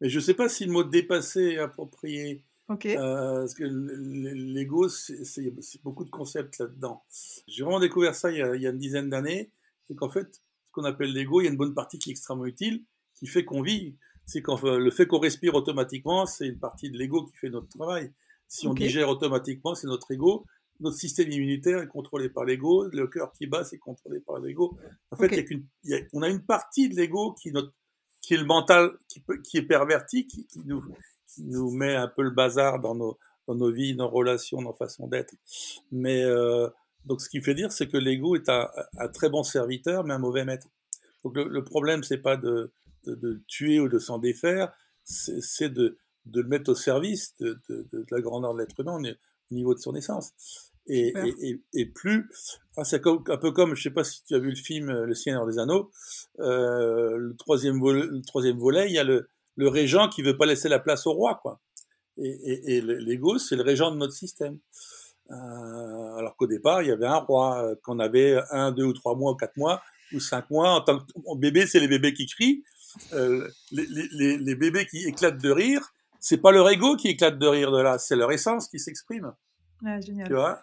[0.00, 2.44] Mais je sais pas si le mot «dépasser» est approprié.
[2.68, 2.86] OK.
[2.94, 7.04] parce que l'ego, c'est beaucoup de concepts là-dedans.
[7.46, 9.52] J'ai vraiment découvert ça il y a il y a une dizaine d'années,
[9.88, 12.12] c'est qu'en fait ce qu'on appelle l'ego, il y a une bonne partie qui est
[12.12, 12.84] extrêmement utile,
[13.20, 13.96] qui fait qu'on vit.
[14.26, 17.68] C'est quand le fait qu'on respire automatiquement, c'est une partie de l'ego qui fait notre
[17.68, 18.12] travail.
[18.48, 20.44] Si on digère automatiquement, c'est notre ego.
[20.80, 22.88] Notre système immunitaire est contrôlé par l'ego.
[22.90, 24.78] Le cœur qui bat, c'est contrôlé par l'ego.
[25.10, 27.52] En fait, il y a on a une partie de l'ego qui,
[28.22, 30.82] qui est le mental, qui, qui est perverti, qui, qui, nous,
[31.26, 34.72] qui nous met un peu le bazar dans nos, dans nos vies, nos relations, nos
[34.72, 35.34] façons d'être.
[35.92, 36.68] Mais euh,
[37.04, 40.14] donc, ce qui fait dire, c'est que l'ego est un, un, très bon serviteur, mais
[40.14, 40.68] un mauvais maître.
[41.24, 42.72] Donc, le, le problème, c'est pas de,
[43.04, 44.72] de, de, tuer ou de s'en défaire,
[45.04, 49.00] c'est de, de le mettre au service de, de, de la grandeur de l'être humain
[49.00, 50.32] au niveau de son essence.
[50.86, 52.28] Et, et, et, plus,
[52.76, 55.06] ah, c'est un peu comme, je sais pas si tu as vu le film euh,
[55.06, 55.90] Le Seigneur des Anneaux,
[56.40, 60.36] euh, le, troisième volet, le troisième volet, il y a le, le régent qui veut
[60.36, 61.60] pas laisser la place au roi, quoi.
[62.16, 64.58] Et, l'ego, c'est le régent de notre système.
[65.30, 69.14] Euh, alors qu'au départ, il y avait un roi, qu'on avait un, deux ou trois
[69.14, 69.80] mois, ou quatre mois,
[70.12, 70.72] ou cinq mois.
[70.72, 72.62] En tant que bébé, c'est les bébés qui crient.
[73.12, 77.38] Euh, les, les, les, bébés qui éclatent de rire, c'est pas leur ego qui éclate
[77.38, 79.32] de rire de là, c'est leur essence qui s'exprime.
[79.84, 80.26] Ah, génial.
[80.26, 80.62] Tu vois?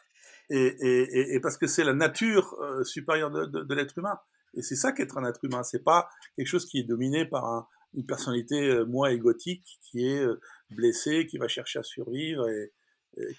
[0.49, 4.19] Et, et, et, parce que c'est la nature euh, supérieure de, de, de l'être humain.
[4.53, 5.63] Et c'est ça qu'être un être humain.
[5.63, 10.25] C'est pas quelque chose qui est dominé par un, une personnalité moins égotique qui est
[10.69, 12.71] blessée, qui va chercher à survivre et,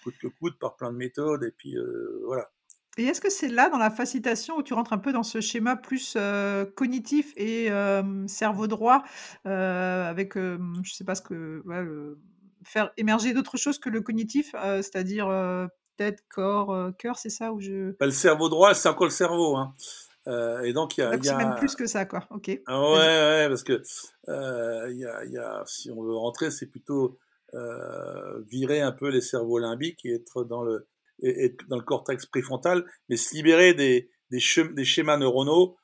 [0.03, 2.51] coûte que coûte par plein de méthodes, et puis euh, voilà.
[2.99, 5.41] Et est-ce que c'est là, dans la facilitation, où tu rentres un peu dans ce
[5.41, 9.05] schéma plus euh, cognitif et euh, cerveau droit,
[9.47, 11.87] euh, avec, je sais pas ce que, ouais,
[12.65, 15.29] faire émerger d'autres choses que le cognitif, c'est-à-dire
[15.97, 17.93] tête, corps, cœur, c'est ça où je...
[18.01, 19.57] Bah, le cerveau droit, c'est encore le cerveau.
[19.57, 19.75] Hein.
[20.65, 21.13] et donc, il y a.
[21.23, 22.27] C'est même plus que ça, quoi.
[22.31, 22.51] Ok.
[22.67, 23.81] Ah ouais, ouais, parce que
[24.91, 27.17] il y a, y a, si on veut rentrer, c'est plutôt
[28.51, 30.89] virer un peu les cerveaux limbiques et être dans le,
[31.23, 34.41] et, dans le cortex préfrontal, mais se libérer des, des,
[34.73, 35.77] des schémas neuronaux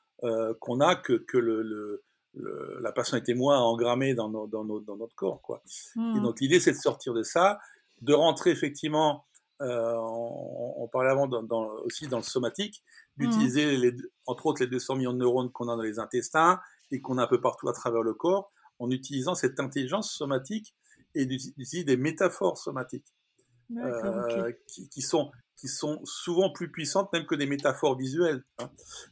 [0.59, 2.05] qu'on a que, que le, le
[2.81, 5.41] la personnalité moi a engrammé dans, dans, dans, notre corps.
[5.41, 5.61] Quoi.
[5.95, 6.21] Et mmh.
[6.21, 7.59] donc l'idée, c'est de sortir de ça,
[8.01, 9.25] de rentrer effectivement,
[9.61, 12.83] euh, on, parlait avant dans, aussi dans le somatique,
[13.17, 13.97] d'utiliser mmh.
[14.25, 16.59] entre autres les 200 millions de neurones qu'on a dans les intestins
[16.91, 20.75] et qu'on a un peu partout à travers le corps, en utilisant cette intelligence somatique
[21.15, 23.13] et d'utiliser des métaphores somatiques.
[23.71, 28.43] Euh, qui, sont, qui sont souvent plus puissantes même que des métaphores visuelles.
[28.59, 28.69] Hein.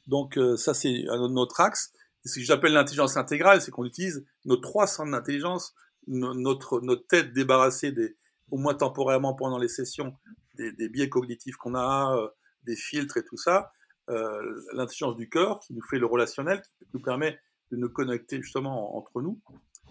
[0.08, 1.92] Donc euh, ça c'est un autre axe
[2.26, 5.76] ce que j'appelle l'intelligence intégrale, c'est qu'on utilise nos trois centres d'intelligence,
[6.08, 8.16] notre, notre tête débarrassée des,
[8.50, 10.16] au moins temporairement pendant les sessions,
[10.56, 12.30] des, biais cognitifs qu'on a, euh,
[12.64, 13.74] des filtres et tout ça,
[14.08, 17.40] l'intelligence du cœur qui nous fait le relationnel, qui nous permet
[17.72, 19.42] de nous connecter justement entre nous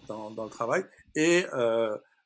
[0.07, 1.45] dans, dans le travail, et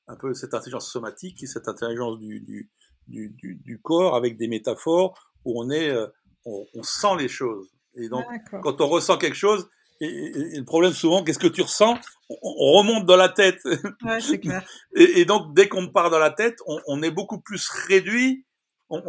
[0.08, 2.70] un peu cette intelligence somatique, cette intelligence du, du,
[3.08, 6.08] du, du, corps avec des métaphores où on est, euh,
[6.46, 7.70] on, on sent les choses.
[7.96, 8.26] Et donc,
[8.62, 11.98] quand on ressent quelque chose, et, le problème souvent, qu'est-ce que tu ressens?
[12.30, 13.60] On, remonte dans la tête.
[14.04, 14.64] Ouais, c'est clair.
[14.96, 18.46] et, et, donc, dès qu'on part dans la tête, on, on est beaucoup plus réduit.
[18.90, 19.02] On,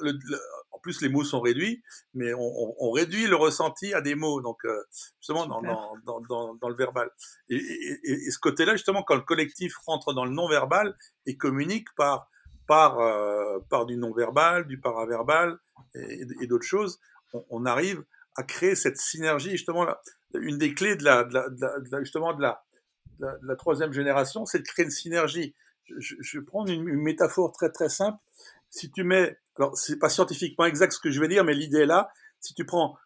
[0.00, 4.40] le, en plus, les mots sont réduits, mais on, réduit le ressenti à des mots.
[4.40, 4.78] Donc, euh,
[5.20, 7.10] justement, dans, dans, dans, dans, le verbal.
[7.48, 10.94] Et, et ce côté-là, justement, quand le collectif rentre dans le non-verbal
[11.26, 12.28] et communique par
[12.66, 15.58] par euh, par du non-verbal, du paraverbal
[15.94, 17.00] et, d'autres choses,
[17.50, 18.04] on, arrive
[18.36, 20.00] à créer cette synergie justement là
[20.34, 22.64] une des clés de la, de la, de la justement de la,
[23.18, 25.54] la, troisième génération, c'est de créer une synergie.
[25.98, 28.18] Je, je vais prendre une, métaphore très très simple.
[28.70, 31.80] Si tu mets, alors c'est pas scientifiquement exact ce que je vais dire, mais l'idée
[31.80, 32.10] est là.
[32.40, 32.96] Si tu prends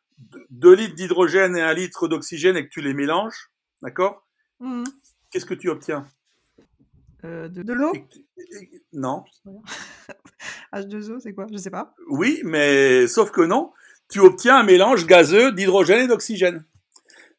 [0.50, 3.50] 2 litres d'hydrogène et un litre d'oxygène et que tu les mélanges,
[3.82, 4.26] d'accord?
[4.61, 4.84] Mmh.
[5.30, 6.06] Qu'est-ce que tu obtiens?
[7.24, 7.92] Euh, De, de l'eau?
[8.92, 9.24] Non.
[10.72, 11.46] H2O, c'est quoi?
[11.52, 11.94] Je sais pas.
[12.08, 13.72] Oui, mais sauf que non.
[14.08, 16.64] Tu obtiens un mélange gazeux d'hydrogène et d'oxygène.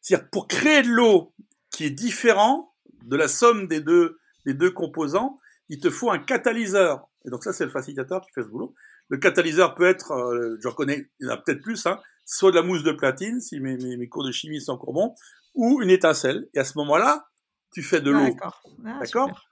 [0.02, 1.34] C'est-à-dire pour créer de l'eau
[1.72, 6.20] qui est différent de la somme des deux, des deux composants, il te faut un
[6.20, 7.08] catalyseur.
[7.26, 8.74] Et donc ça, c'est le facilitateur qui fait ce boulot.
[9.10, 12.52] Le catalyseur peut être, euh, je reconnais, il y en a peut-être plus, hein, soit
[12.52, 15.16] de la mousse de platine, si mes, mes, mes, cours de chimie sont encore bons,
[15.56, 16.48] ou une étincelle.
[16.54, 17.28] Et à ce moment-là,
[17.74, 18.24] tu fais de l'eau.
[18.24, 18.64] D'accord.
[18.86, 19.50] Ah, D'accord?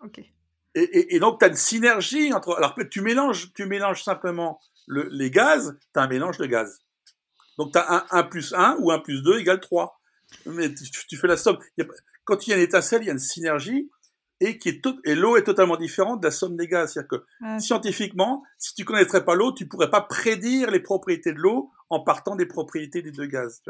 [0.76, 2.56] et, et, et, donc, tu as une synergie entre...
[2.56, 6.80] Alors, tu mélanges, tu mélanges simplement le, les gaz, tu as un mélange de gaz.
[7.58, 9.98] Donc, tu as un 1 plus 1 ou 1 plus 2 égale 3
[10.46, 11.58] mais tu, fais la somme.
[12.24, 13.89] quand il y a une étincelle, il y a une synergie
[14.39, 16.93] et qui est et l'eau est totalement différente de la somme des gaz.
[16.93, 21.39] C'est-à-dire que scientifiquement, si tu connaîtrais pas l'eau, tu pourrais pas prédire les propriétés de
[21.39, 23.62] l'eau en partant des propriétés des deux gaz.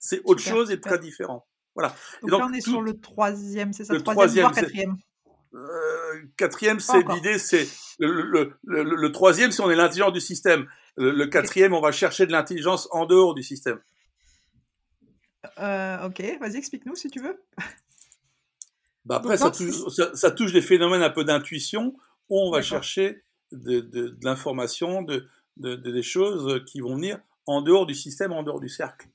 [0.00, 1.46] C'est autre chose et très différent.
[1.74, 1.94] Voilà.
[2.22, 4.96] Donc, là, on est sur le troisième, c'est ça, le troisième, troisième quatrième.
[5.54, 10.66] Euh, quatrième, c'est l'idée, c'est le, le, le, troisième, si on est l'intelligence du système.
[10.96, 13.78] Le, quatrième, on va chercher de l'intelligence en dehors du système.
[15.58, 17.42] Euh, ok, vas-y, explique-nous si tu veux.
[19.06, 21.94] Bah après, ça, touche, ça, touche, des phénomènes un peu d'intuition
[22.28, 27.62] où on va chercher de, de, de l'information, de, des choses qui vont venir en
[27.62, 29.08] dehors du système, en dehors du cercle.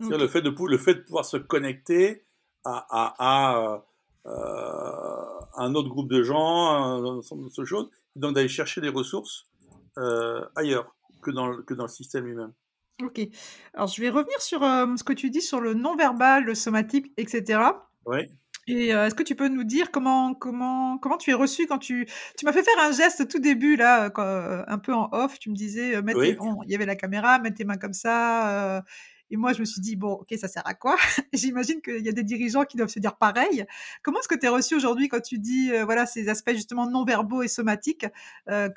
[0.00, 2.26] Le, fait de, le fait de pouvoir se connecter
[2.64, 3.86] à, à, à
[4.26, 9.46] euh, un autre groupe de gens, un ensemble de choses, donc d'aller chercher des ressources
[9.96, 12.52] euh, ailleurs que dans, que dans le système lui-même.
[13.02, 13.20] OK.
[13.72, 17.60] Alors je vais revenir sur, ce que tu dis sur le non-verbal, le somatique etc.
[18.06, 18.20] Oui.
[18.68, 22.06] et est-ce que tu peux nous dire comment comment comment tu es reçu quand tu
[22.38, 24.10] tu m'as fait faire un geste tout début là,
[24.68, 27.76] un peu en off, tu me disais, il y avait la caméra, mets tes mains
[27.76, 28.82] comme ça,
[29.30, 30.96] et moi je me suis dit: «Bon, OK, ça sert à quoi?»
[31.32, 33.64] j'imagine qu'il y a des dirigeants qui doivent se dire pareil.
[34.02, 37.04] Comment est-ce que tu es reçu aujourd'hui quand tu dis, voilà, ces aspects justement non
[37.04, 38.06] verbaux et somatiques?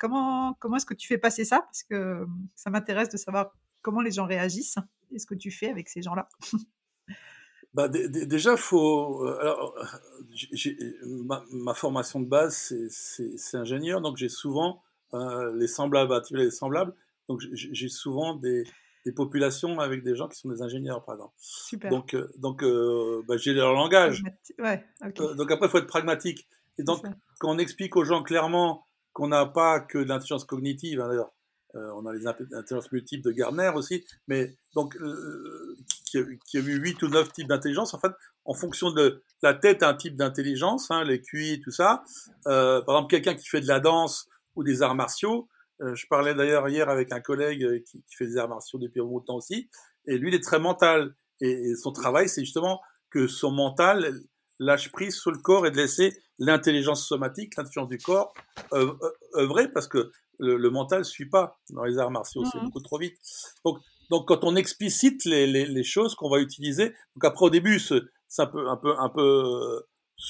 [0.00, 1.60] comment comment est-ce que tu fais passer ça?
[1.60, 4.76] Parce que, ça m'intéresse de savoir comment les gens réagissent
[5.12, 6.28] et ce que tu fais avec ces gens-là
[7.74, 9.24] bah, déjà, faut.
[9.24, 9.74] Euh, alors,
[11.06, 14.82] ma, ma, formation de base, c'est ingénieur, donc j'ai souvent
[15.14, 16.94] euh, les semblables, attirer les semblables.
[17.28, 18.64] Donc j'ai souvent des,
[19.04, 21.34] des, populations avec des gens qui sont des ingénieurs, par exemple.
[21.38, 21.90] Super.
[21.90, 22.64] Donc, euh, donc
[23.28, 24.24] bah, j'ai leur langage.
[24.58, 24.84] Ouais,
[25.16, 26.48] donc après, il faut être pragmatique.
[26.78, 27.04] Et donc,
[27.38, 31.32] quand on explique aux gens clairement qu'on n'a pas que de l'intelligence cognitive, hein, d'ailleurs,
[31.76, 34.96] euh, on a les intelligences multiples de Gardner aussi, mais donc
[36.10, 37.94] qui, a, qui, a, eu 8 ou 9 types d'intelligence.
[37.94, 38.12] En fait,
[38.44, 42.02] en fonction de la tête, un type d'intelligence, hein, les QI, tout ça.
[42.46, 45.48] Euh, par exemple, quelqu'un qui fait de la danse ou des arts martiaux,
[45.82, 48.78] Euh, je parlais d'ailleurs hier avec un collègue euh, qui, qui, fait des arts martiaux
[48.78, 49.70] depuis longtemps aussi,
[50.06, 51.14] et lui, il est très mental.
[51.40, 54.20] Et, son travail, c'est justement que son mental
[54.58, 58.34] lâche prise sur le corps et de laisser l'intelligence somatique, l'intelligence du corps
[59.34, 62.80] œuvrer, parce que le, le mental suit pas dans les arts martiaux, c'est mmh beaucoup
[62.80, 63.16] trop vite.
[63.64, 63.78] Donc,
[64.10, 67.78] donc quand on explicite les, les, les choses qu'on va utiliser, donc après au début
[67.78, 68.02] c'est
[68.38, 69.82] un peu un peu un peu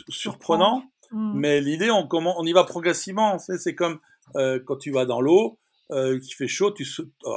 [0.09, 1.33] surprenant, mmh.
[1.35, 3.39] mais l'idée on comment on y va progressivement.
[3.39, 3.99] C'est comme
[4.37, 5.59] euh, quand tu vas dans l'eau,
[5.91, 6.87] euh, qui fait chaud, tu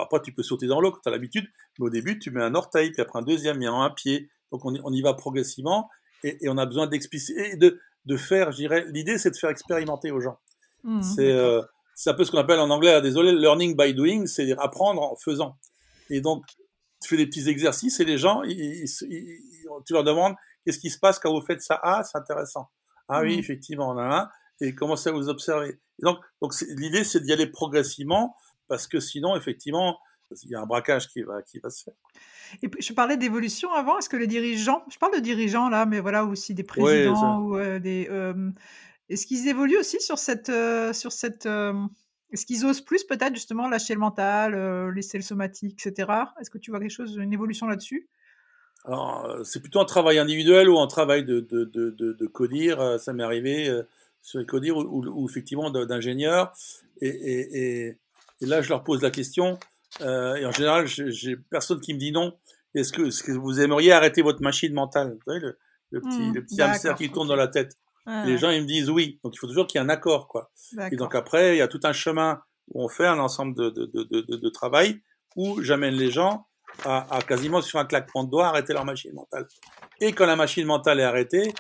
[0.01, 1.47] après tu peux sauter dans l'eau quand tu as l'habitude,
[1.79, 3.89] mais au début tu mets un orteil, puis après un deuxième, il y a un
[3.89, 4.29] pied.
[4.51, 5.89] Donc on y, on y va progressivement
[6.23, 9.49] et, et on a besoin d'expliciter, de, de faire, je dirais, l'idée c'est de faire
[9.49, 10.38] expérimenter aux gens.
[10.84, 11.63] Mmh, c'est euh,
[12.06, 15.58] un peu ce qu'on appelle en anglais, désolé, learning by doing, c'est apprendre en faisant.
[16.09, 16.45] Et donc,
[17.01, 18.85] tu fais des petits exercices et les gens, ils,
[19.85, 20.35] tu leur demandes
[20.65, 21.79] qu'est-ce qui se passe quand vous faites ça?
[21.83, 22.69] Ah, c'est intéressant.
[23.09, 23.39] Ah oui, mmh.
[23.39, 24.29] effectivement, on a un.
[24.61, 25.79] Et commencez à vous observer.
[26.01, 28.35] donc, donc l'idée, c'est d'y aller progressivement
[28.67, 29.99] parce que sinon, effectivement,
[30.43, 31.93] il y a un braquage qui va, qui va se faire.
[32.61, 33.97] Et puis, je parlais d'évolution avant.
[33.97, 37.57] Est-ce que les dirigeants, je parle de dirigeants là, mais voilà aussi des présidents ou
[37.57, 38.07] euh, des.
[38.09, 38.51] Euh,
[39.09, 41.47] est-ce qu'ils évoluent aussi sur cette, euh, sur cette,
[42.34, 46.12] est-ce qu'ils osent plus peut-être justement lâcher le mental, euh, laisser le somatique, etc.
[46.41, 48.10] Est-ce que tu vois quelque chose, une évolution là-dessus?
[48.86, 52.82] Alors, euh, c'est plutôt un travail individuel ou un travail de, de, de, de, codir.
[52.82, 53.72] Euh, ça m'est arrivé
[54.22, 56.52] sur les codir ou, ou, effectivement d'ingénieur.
[57.02, 57.88] Et, et,
[58.41, 59.60] et, là, je leur pose la question.
[60.02, 62.36] et en général, j'ai personne qui me dit non.
[62.74, 65.13] Est-ce que, est que, vous aimeriez arrêter votre machine mentale?
[65.13, 65.58] Vous savez, le,
[65.91, 68.67] le petit, mmh, le petit hamster qui tourne dans la tête les gens, ils me
[68.67, 69.19] disent oui.
[69.23, 70.51] Donc, il faut toujours qu'il y ait un accord, quoi.
[70.91, 72.41] Et donc, après, il y a tout un chemin
[72.73, 75.01] où on fait un ensemble de, de, de, de, de travail
[75.35, 76.47] où j'amène les gens
[76.85, 79.47] à, à, quasiment sur un claquement de doigts arrêter leur machine mentale.
[79.99, 81.53] Et quand la machine mentale est arrêtée,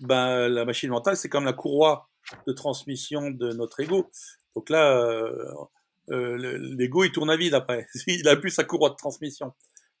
[0.00, 2.08] ben, la machine mentale, c'est comme la courroie
[2.46, 4.10] de transmission de notre ego.
[4.54, 5.54] Donc là, euh,
[6.10, 7.86] euh, l'ego, il tourne à vide après.
[8.06, 9.52] Il a plus sa courroie de transmission.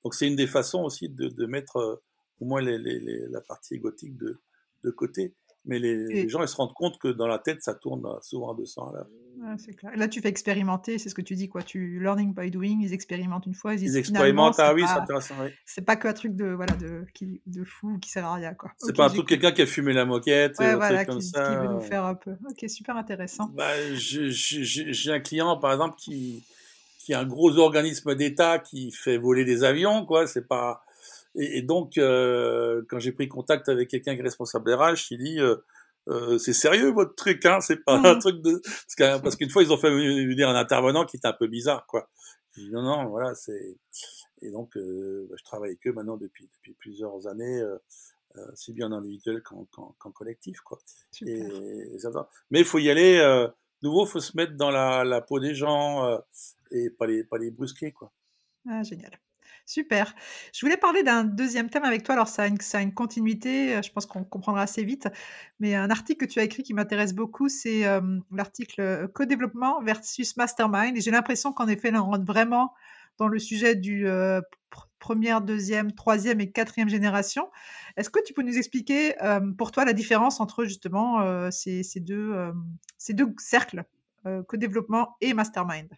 [0.04, 2.02] Donc c'est une des façons aussi de, de mettre euh,
[2.40, 4.40] au moins les, les, les, la partie égotique de,
[4.84, 5.34] de côté.
[5.64, 8.56] Mais les, gens, ils se rendent compte que dans la tête, ça tourne souvent à
[8.56, 9.06] 200 à l'heure.
[9.58, 9.92] c'est clair.
[9.96, 11.62] Là, tu fais expérimenter, c'est ce que tu dis, quoi.
[11.62, 14.58] Tu learning by doing, ils expérimentent une fois, ils, ils expérimentent.
[14.58, 15.34] Ah oui, c'est intéressant.
[15.40, 15.50] Oui.
[15.64, 18.72] C'est pas qu'un truc de voilà de qui, de fou qui sert à rien, quoi.
[18.78, 21.48] C'est pas un truc quelqu'un qui a fumé la moquette, ouais, voilà, comme qui, ça.
[21.48, 22.32] Qui veut nous faire un peu.
[22.50, 23.50] Ok, super intéressant.
[23.54, 26.44] Bah, j'ai un client, par exemple, qui
[27.04, 30.26] qui a un gros organisme d'État qui fait voler des avions, quoi.
[30.26, 30.84] C'est pas
[31.34, 35.40] et, donc, euh, quand j'ai pris contact avec quelqu'un qui est responsable RH, il dit
[35.40, 35.56] euh,
[36.08, 38.18] euh, c'est sérieux votre truc, hein C'est pas un mmh.
[38.18, 38.60] truc de
[39.22, 42.08] parce qu'une fois ils ont fait venir un intervenant qui était un peu bizarre, quoi.
[42.56, 43.78] Dis, non, non, voilà, c'est
[44.42, 47.78] et donc euh, bah, je travaille avec eux maintenant depuis depuis plusieurs années, euh,
[48.36, 50.80] euh si bien en individuel qu'en collectif, quoi.
[51.24, 52.28] Et, et ça va.
[52.50, 53.18] Mais il faut y aller.
[53.18, 53.48] Euh,
[53.82, 56.20] nouveau, faut se mettre dans la, la peau des gens
[56.70, 58.12] et pas les pas les brusquer, quoi.
[58.68, 59.18] Ah, génial.
[59.64, 60.14] Super.
[60.52, 62.14] Je voulais parler d'un deuxième thème avec toi.
[62.14, 65.08] Alors, ça a une, ça a une continuité, euh, je pense qu'on comprendra assez vite.
[65.60, 67.84] Mais un article que tu as écrit qui m'intéresse beaucoup, c'est
[68.32, 70.96] l'article euh, Co-développement versus Mastermind.
[70.96, 72.74] Et j'ai l'impression qu'en effet, là, on rentre vraiment
[73.18, 74.40] dans le sujet du euh,
[74.98, 77.48] première, deuxième, troisième et quatrième génération.
[77.96, 79.14] Est-ce que tu peux nous expliquer
[79.58, 82.52] pour toi la différence entre justement ces, ces, deux,
[82.98, 83.84] ces deux cercles,
[84.46, 85.90] co-développement et mastermind?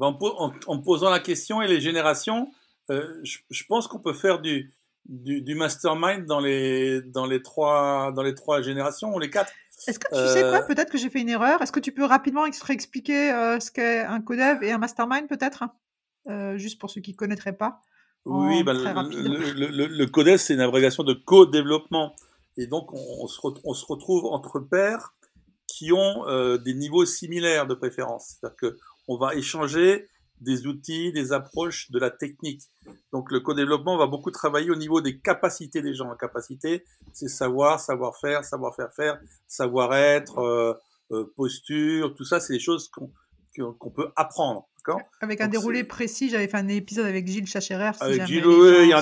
[0.00, 2.50] Ben, en, en, posant la question et les générations,
[2.88, 4.72] euh, je, je, pense qu'on peut faire du,
[5.04, 9.52] du, du, mastermind dans les, dans, les trois, dans les trois générations ou les quatre.
[9.86, 10.62] Est-ce que tu sais quoi?
[10.62, 11.60] Euh, Peut-être que j'ai fait une erreur.
[11.60, 15.64] Est-ce que tu peux rapidement expliquer euh, ce qu'est un codev et un mastermind, peut-être?
[16.28, 17.82] Euh, Juste pour ceux qui ne connaîtraient pas.
[18.24, 22.14] Oui, ben, le, le, le, le, codev, c'est une abréviation de co-développement.
[22.56, 25.14] Et donc, on, on, se on, se retrouve entre pairs
[25.66, 26.24] qui ont
[26.56, 28.36] des niveaux similaires de préférence.
[28.40, 28.76] C'est-à-dire
[29.10, 30.08] on va échanger
[30.40, 32.62] des outils, des approches, de la technique.
[33.12, 36.08] Donc le co-développement va beaucoup travailler au niveau des capacités des gens.
[36.08, 40.74] La capacité, c'est savoir, savoir-faire, savoir-faire faire, savoir-être, euh,
[41.10, 43.10] euh, posture, tout ça, c'est des choses qu'on
[43.58, 44.68] qu'on peut apprendre.
[45.20, 47.90] Avec un déroulé précis, j'avais fait un épisode avec Gilles Chacherer.
[48.00, 48.98] avec Gilles, oui, il y, a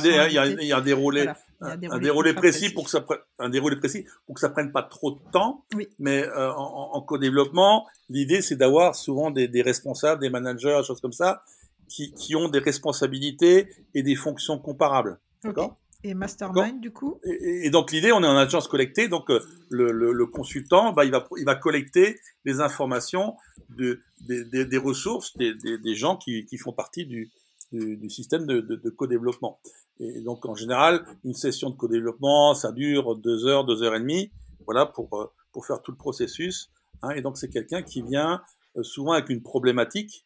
[0.77, 1.29] un, déroulé,
[1.61, 4.83] un, déroulé, précis, pour que ça prenne, un déroulé précis pour que ça prenne pas
[4.83, 5.65] trop de temps.
[5.75, 5.89] Oui.
[5.99, 10.87] Mais euh, en, en co-développement, l'idée c'est d'avoir souvent des, des, responsables, des managers, des
[10.87, 11.43] choses comme ça,
[11.89, 15.19] qui, qui, ont des responsabilités et des fonctions comparables.
[15.43, 15.77] D'accord?
[16.05, 17.21] Et mastermind du coup?
[17.25, 21.05] Et, donc l'idée, on est en agence collectée, donc euh, le, le, le, consultant, bah,
[21.05, 23.37] il, va, il va collecter les informations
[23.71, 27.31] de, des, des, des ressources des, des, gens qui, qui font partie du,
[27.73, 29.61] du, du système de, de, de co-développement.
[30.01, 34.01] Et donc en général, une session de co-développement, ça dure deux heures, deux heures et
[34.01, 34.31] demie,
[34.65, 36.71] voilà, pour, euh, pour faire tout le processus.
[37.03, 38.41] Hein, et donc c'est quelqu'un qui vient
[38.83, 40.25] souvent avec une problématique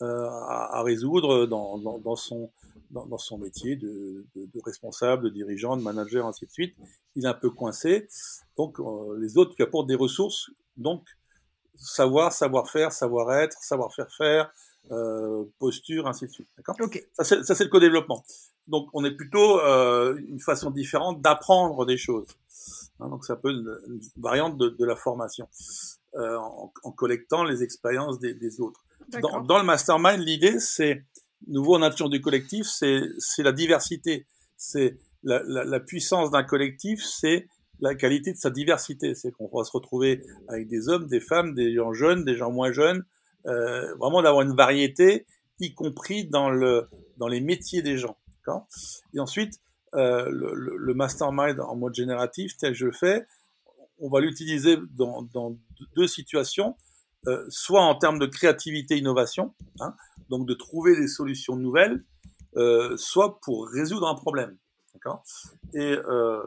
[0.00, 2.50] à, résoudre dans, dans, son,
[2.90, 6.74] dans, son métier de, de, responsable, de dirigeant, de manager, ainsi de suite.
[7.16, 8.08] Il est un peu coincé.
[8.56, 8.78] Donc,
[9.18, 11.02] les autres qui apportent des ressources, donc
[11.74, 14.52] savoir, savoir-faire, savoir-être, savoir-faire faire,
[14.90, 16.48] euh, posture, ainsi de suite.
[16.56, 16.76] D'accord?
[17.12, 18.24] Ça, c'est le co-développement.
[18.66, 22.26] Donc, on est plutôt euh, une façon différente d'apprendre des choses.
[23.00, 25.48] Hein, donc, c'est un peu une, variante de, de, la formation,
[26.14, 28.84] euh, en, en, collectant les expériences des, des autres.
[29.22, 31.04] Dans, dans, le mastermind, l'idée, c'est,
[31.46, 34.26] nouveau en nature du collectif, c'est la diversité.
[34.56, 37.48] C'est la, la, la puissance d'un collectif, c'est
[37.80, 39.14] la qualité de sa diversité.
[39.14, 42.50] C'est qu'on va se retrouver avec des hommes, des femmes, des gens jeunes, des gens
[42.50, 43.04] moins jeunes,
[43.46, 45.26] euh, vraiment d'avoir une variété,
[45.60, 48.16] y compris dans, le, dans les métiers des gens.
[49.14, 49.60] Et ensuite,
[49.94, 53.26] euh, le, le, mastermind en mode génératif, tel que je le fais,
[53.98, 55.56] on va l'utiliser dans, dans,
[55.96, 56.76] deux situations,
[57.28, 59.94] euh, soit en termes de créativité, innovation, hein,
[60.30, 62.02] donc de trouver des solutions nouvelles,
[62.56, 64.56] euh, soit pour résoudre un problème.
[65.74, 66.42] Et euh,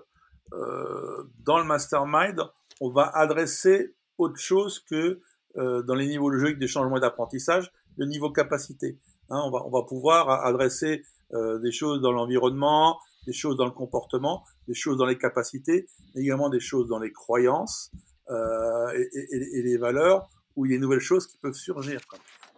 [1.46, 2.42] dans le mastermind,
[2.80, 5.22] on va adresser autre chose que
[5.56, 9.00] dans les niveaux logiques des changements d'apprentissage, le niveau capacité.
[9.30, 14.74] Hein, on, va, pouvoir adresser des choses dans l'environnement, des choses dans le comportement, des
[14.74, 17.92] choses dans les capacités, mais également des choses dans les croyances
[18.30, 22.00] et, les valeurs, où il y a de nouvelles choses qui peuvent surgir.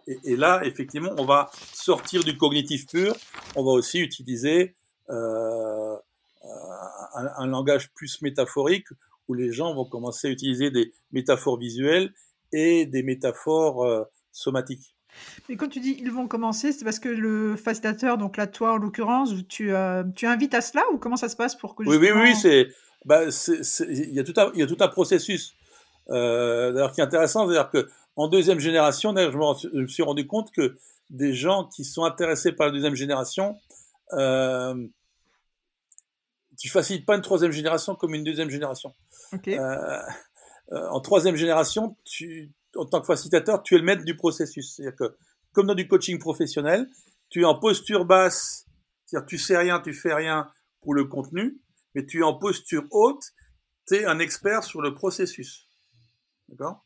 [0.06, 3.14] Et, et, là, effectivement, on va sortir du cognitif pur,
[3.56, 4.74] on va aussi utiliser
[5.10, 5.96] euh,
[7.14, 8.88] un, un, langage plus métaphorique
[9.28, 12.12] où les gens vont commencer à utiliser des métaphores visuelles
[12.52, 14.94] et des métaphores euh, somatiques.
[15.48, 18.72] Mais quand tu dis ils vont commencer, c'est parce que le facilitateur, donc là toi
[18.72, 21.84] en l'occurrence, tu, euh, tu invites à cela ou comment ça se passe pour que
[21.84, 22.68] Oui, oui, oui, c'est
[23.04, 23.30] bah, y un
[23.88, 25.54] il y a tout un processus.
[26.10, 30.02] Euh, d'ailleurs qui est intéressant, c'est-à-dire que en deuxième génération, je me, je me suis
[30.02, 30.76] rendu compte que
[31.10, 33.56] des gens qui sont intéressés par la deuxième génération
[34.12, 34.86] euh,
[36.58, 38.94] tu facilites pas une troisième génération comme une deuxième génération.
[39.48, 39.98] Euh,
[40.72, 44.74] euh, en troisième génération, tu, en tant que facilitateur, tu es le maître du processus.
[44.74, 45.16] C'est-à-dire que,
[45.52, 46.88] comme dans du coaching professionnel,
[47.28, 48.66] tu es en posture basse,
[49.04, 50.48] c'est-à-dire tu sais rien, tu fais rien
[50.80, 51.60] pour le contenu,
[51.94, 53.32] mais tu es en posture haute,
[53.88, 55.68] tu es un expert sur le processus.
[56.48, 56.84] D'accord?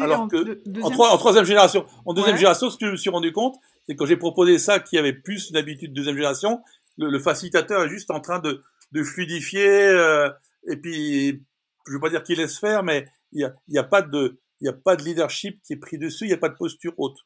[0.00, 3.56] Alors que en, troisième génération, en deuxième génération, ce que je me suis rendu compte,
[3.86, 6.60] c'est que quand j'ai proposé ça, qui avait plus d'habitude deuxième génération,
[6.98, 8.62] le, facilitateur est juste en train de,
[8.92, 10.28] de fluidifier, euh,
[10.66, 11.44] et puis,
[11.86, 14.40] je veux pas dire qu'il laisse faire, mais il n'y a, y a, pas de,
[14.60, 16.92] il a pas de leadership qui est pris dessus, il n'y a pas de posture
[16.98, 17.18] haute.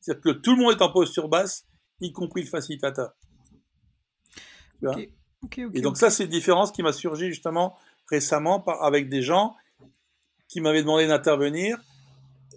[0.00, 1.66] C'est-à-dire que tout le monde est en posture basse,
[2.00, 3.10] y compris le facilitateur.
[5.74, 7.76] et donc ça, c'est une différence qui m'a surgi justement
[8.08, 9.56] récemment par, avec des gens
[10.50, 11.78] qui m'avaient demandé d'intervenir,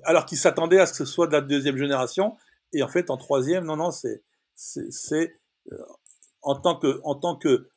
[0.04, 2.36] alors qu'ils s'attendaient à ce que ce soit de la deuxième génération,
[2.74, 4.24] et en fait en troisième, non, non, c'est,
[4.56, 5.40] c'est,
[5.72, 5.78] euh,
[6.42, 7.70] en tant que, en tant que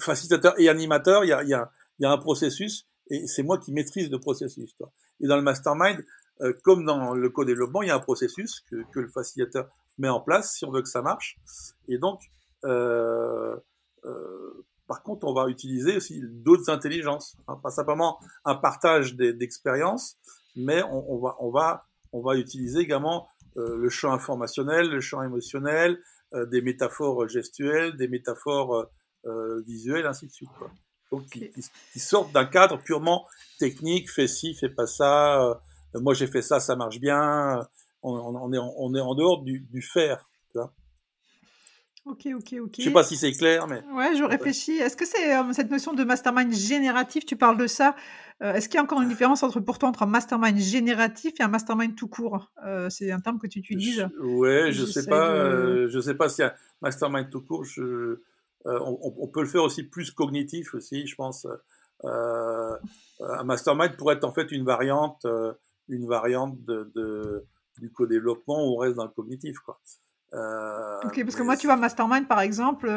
[0.00, 3.58] facilitateur et animateur, il y a, y, a, y a, un processus et c'est moi
[3.58, 4.74] qui maîtrise le processus.
[5.20, 6.02] Et dans le mastermind,
[6.40, 10.08] euh, comme dans le co-développement, il y a un processus que, que, le facilitateur met
[10.08, 11.38] en place si on veut que ça marche.
[11.88, 12.20] Et donc,
[12.64, 13.56] euh,
[14.04, 20.18] euh, par contre, on va utiliser aussi d'autres intelligences, hein, pas simplement un partage d'expériences,
[20.54, 21.86] mais on, va,
[22.36, 23.26] utiliser également
[23.56, 25.98] euh, le champ informationnel, le champ émotionnel,
[26.34, 28.86] euh, des métaphores gestuelles, des métaphores
[29.24, 30.50] euh, visuels, ainsi de suite.
[31.10, 33.26] Donc, qui, sortent d'un cadre purement
[33.58, 35.58] technique, fais ci, fais pas ça,
[35.94, 37.66] moi j'ai fait ça, ça marche bien.
[38.02, 40.28] On, est, en dehors du, faire.
[42.04, 42.74] Ok, ok, ok.
[42.78, 43.80] Je sais pas si c'est clair, mais.
[43.94, 44.72] Ouais, je réfléchis.
[44.72, 47.94] Est-ce que c'est euh, cette notion de mastermind génératif Tu parles de ça.
[48.42, 51.34] Euh, Est-ce qu'il y a encore une différence entre pour toi entre un mastermind génératif
[51.38, 52.50] et un mastermind tout court?
[52.66, 54.08] Euh, C'est un terme que tu utilises.
[54.18, 55.32] Je, ouais, je sais pas.
[55.32, 55.86] De...
[55.86, 57.64] je sais pas si un mastermind tout court.
[57.64, 58.20] Je,
[58.64, 61.46] on, on, peut le faire aussi plus cognitif aussi, je pense.
[62.02, 65.24] Un mastermind pourrait être en fait une variante,
[65.88, 67.44] une variante de, de
[67.78, 69.80] du co-développement où on reste dans le cognitif, quoi.
[70.32, 72.88] Ok, parce que moi, tu vois, mastermind, par exemple,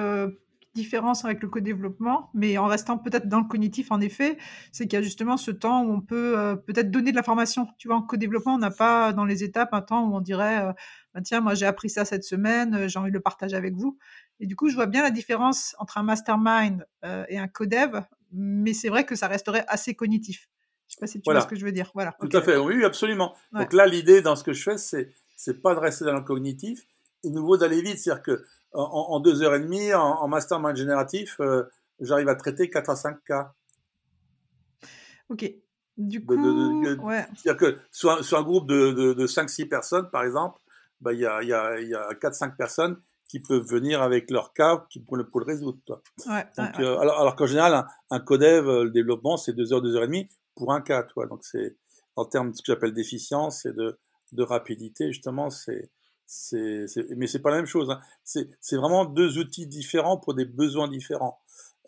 [0.75, 4.37] différence avec le co-développement, mais en restant peut-être dans le cognitif, en effet,
[4.71, 7.67] c'est qu'il y a justement ce temps où on peut euh, peut-être donner de l'information.
[7.77, 10.65] Tu vois, en co-développement, on n'a pas dans les étapes un temps où on dirait,
[10.65, 10.73] euh,
[11.13, 13.73] bah, tiens, moi j'ai appris ça cette semaine, euh, j'ai envie de le partager avec
[13.75, 13.97] vous.
[14.39, 16.85] Et du coup, je vois bien la différence entre un mastermind
[17.29, 18.01] et un co-dev,
[18.33, 20.49] mais c'est vrai que ça resterait assez cognitif.
[20.89, 21.39] Je sais pas si tu voilà.
[21.39, 21.89] vois ce que je veux dire.
[21.93, 22.15] Voilà.
[22.19, 22.37] Tout okay.
[22.37, 23.33] à fait, oui, absolument.
[23.53, 23.61] Ouais.
[23.61, 26.21] Donc là, l'idée dans ce que je fais, c'est c'est pas de rester dans le
[26.21, 26.85] cognitif,
[27.25, 30.75] et nouveau d'aller vite, c'est-à-dire que en, en, deux heures et demie, en, en mastermind
[30.75, 31.63] génératif, euh,
[31.99, 33.53] j'arrive à traiter 4 à 5 cas.
[35.29, 35.51] Ok.
[35.97, 37.25] Du coup, ouais.
[37.37, 40.59] C'est-à-dire que sur un, sur un groupe de, de, de 5-6 personnes, par exemple,
[40.99, 44.53] bah, il y a, y a, y a 4-5 personnes qui peuvent venir avec leur
[44.53, 45.79] cas pour, le, pour le résoudre.
[45.85, 46.01] Toi.
[46.27, 49.53] Ouais, Donc, ouais, euh, alors, alors qu'en général, un, un codev, euh, le développement, c'est
[49.53, 51.03] 2 heures, 2 heures et demie pour un cas.
[51.03, 51.27] Toi.
[51.27, 51.77] Donc, c'est
[52.17, 53.97] en termes de ce que j'appelle d'efficience et de,
[54.33, 55.89] de rapidité, justement, c'est.
[56.25, 57.89] C'est mais c'est pas la même chose.
[57.89, 57.99] Hein.
[58.23, 61.39] C'est vraiment deux outils différents pour des besoins différents.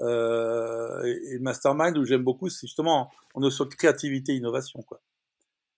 [0.01, 5.01] Euh, et, Mastermind, où j'aime beaucoup, c'est justement on est sur créativité, innovation, quoi.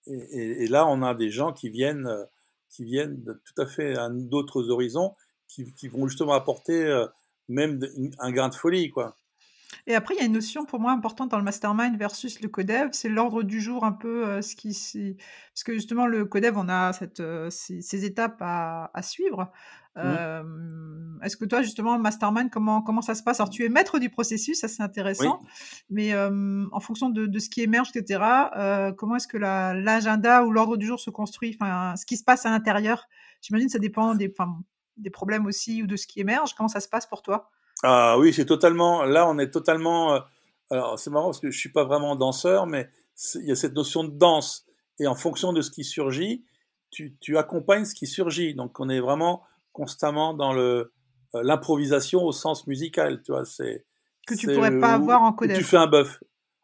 [0.08, 2.26] Et, et, et là, on a des gens qui viennent, euh,
[2.70, 5.14] qui viennent de tout à fait d'autres horizons,
[5.48, 7.08] qui, qui vont justement apporter euh,
[7.48, 7.80] même
[8.20, 9.16] un grain de folie, quoi.
[9.88, 12.50] Et après, il y a une notion pour moi importante dans le mastermind versus le
[12.50, 14.70] codev, c'est l'ordre du jour un peu euh, ce qui
[15.54, 19.52] parce que justement le codev, on a cette, euh, ces, ces étapes à, à suivre.
[19.96, 20.04] Mhm.
[20.08, 23.40] Euh, Est-ce que toi justement le mastermind, comment comment ça se passe?
[23.40, 24.86] Alors tu es maître du processus, ça c'est Oui.
[24.86, 25.40] intéressant,
[25.90, 28.52] mais euh, en fonction de, de ce qui émerge, etc.
[28.58, 31.58] euh, comment est-ce que la- l'agenda ou l'ordre du jour se construit?
[31.60, 33.08] Enfin, ce qui se passe à l'intérieur,
[33.42, 36.54] j'imagine que ça dépend des problèmes aussi ou de ce qui émerge.
[36.54, 37.52] Comment ça se passe pour toi?
[37.84, 39.04] Ah oui, c'est totalement.
[39.04, 40.14] Là, on est totalement.
[40.16, 40.20] euh,
[40.70, 42.90] alors, c'est marrant parce que je suis pas vraiment danseur, mais
[43.36, 44.66] il y a cette notion de danse.
[45.00, 46.44] Et en fonction de ce qui surgit,
[46.92, 48.54] tu, tu accompagnes ce qui surgit.
[48.54, 50.92] Donc, on est vraiment constamment dans le
[51.36, 53.22] euh, l'improvisation au sens musical.
[53.24, 53.86] Tu vois, c'est
[54.28, 56.22] que tu pourrais pas avoir en où tu fais un bœuf.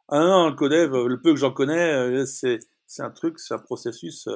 [0.10, 3.54] Ah non, le codev, euh, le peu que j'en connais, c'est c'est un truc, c'est
[3.54, 4.28] un processus.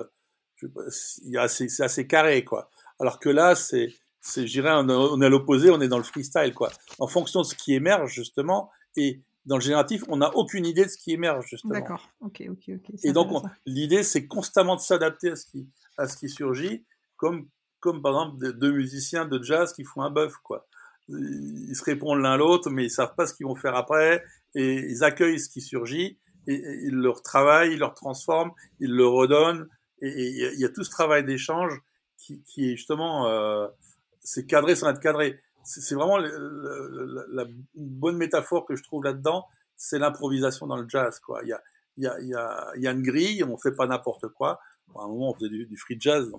[1.38, 2.70] assez- c'est assez carré, quoi.
[3.00, 6.03] Alors que là, c'est c'est, je dirais, on, est- à l'opposé, on est dans le
[6.03, 6.70] freestyle, quoi.
[6.99, 10.86] En fonction de ce qui émerge, justement, et dans le génératif, on n'a aucune idée
[10.86, 11.74] de ce qui émerge, justement.
[11.74, 12.09] D'accord.
[12.22, 12.95] Ok, ok, ok.
[13.03, 15.67] Et donc, on- l'idée, c'est constamment de s'adapter à ce qui,
[15.97, 16.84] à ce qui surgit,
[17.17, 17.47] comme,
[17.80, 20.67] comme par exemple de- deux musiciens de jazz qui font un bœuf, quoi.
[21.07, 24.76] Ils se répondent l'un l'autre, mais ils savent pas ce qu'ils vont faire après, et
[24.91, 26.17] ils accueillent ce qui surgit,
[26.47, 29.67] et, et ils le retravaillent, ils le transforment, ils le redonnent,
[30.01, 31.74] et il y, y a tout ce travail d'échange
[32.17, 33.67] qui, qui est justement, euh,
[34.32, 35.40] c'est cadré sans être cadré.
[35.64, 41.20] C'est vraiment le- la bonne métaphore que je trouve là-dedans, c'est l'improvisation dans le jazz,
[41.20, 41.42] quoi.
[41.44, 41.62] Il y a,
[41.98, 44.28] il y a, il y a, il y a une grille, on fait pas n'importe
[44.30, 44.60] quoi.
[44.90, 46.32] Bon, à un moment, on faisait du, du free jazz,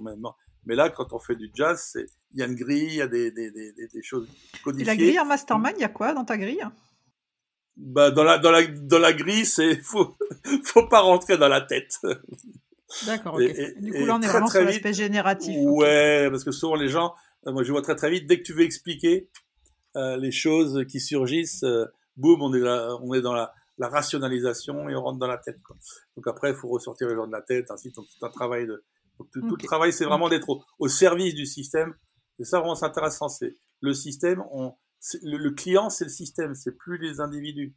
[0.66, 1.97] mais, là, quand on fait du jazz,
[2.32, 4.55] il y a une grille, il y a des, des, des, des, des choses Et
[4.55, 4.97] la codifiées.
[4.97, 6.64] grille en mastermind, il y a quoi dans ta grille?
[7.76, 10.16] Bah, dans la, dans la, dans la grille, c'est, faut,
[10.64, 11.97] faut pas rentrer dans la tête.
[13.07, 13.41] D'accord, ok.
[13.43, 15.57] Et- et- du coup, là, on est très, vraiment très sur l'aspect génératif.
[15.61, 17.14] Ouais, parce que souvent les gens,
[17.47, 19.28] moi je vois très très vite, dès que tu veux expliquer
[19.97, 21.86] euh, les choses qui surgissent, euh,
[22.16, 25.38] boum, on est là, on est dans la, la rationalisation et on rentre dans la
[25.38, 25.61] tête.
[25.62, 25.76] Quoi.
[26.16, 28.66] Donc après, il faut ressortir les gens de la tête, ainsi donc tout un travail
[28.66, 28.84] de,
[29.18, 31.95] donc, tout, le travail, c'est vraiment d'être au, au service du système.
[32.38, 36.11] Et ça vraiment c'est intéressant, c'est le système, on, c'est- le, le client c'est le
[36.11, 37.74] système, c'est plus les individus.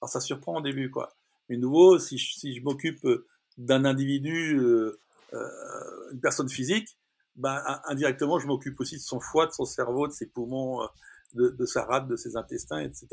[0.00, 1.16] Alors ça surprend au début, quoi.
[1.48, 3.26] Mais nouveau, si je, si je m'occupe euh,
[3.56, 5.00] d'un individu, euh,
[5.32, 6.96] euh, une personne physique,
[7.38, 10.82] ben, in- indirectement, je m'occupe aussi de son foie, de son cerveau, de ses poumons,
[10.82, 10.86] euh,
[11.34, 13.06] de, de sa rate, de ses intestins, etc.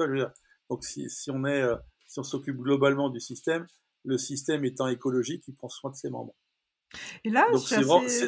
[0.69, 1.76] Donc, si, si on est, euh,
[2.07, 3.65] si on s'occupe globalement du système,
[4.03, 6.34] le système étant écologique, il prend soin de ses membres.
[7.23, 8.28] Et là, c'est assez-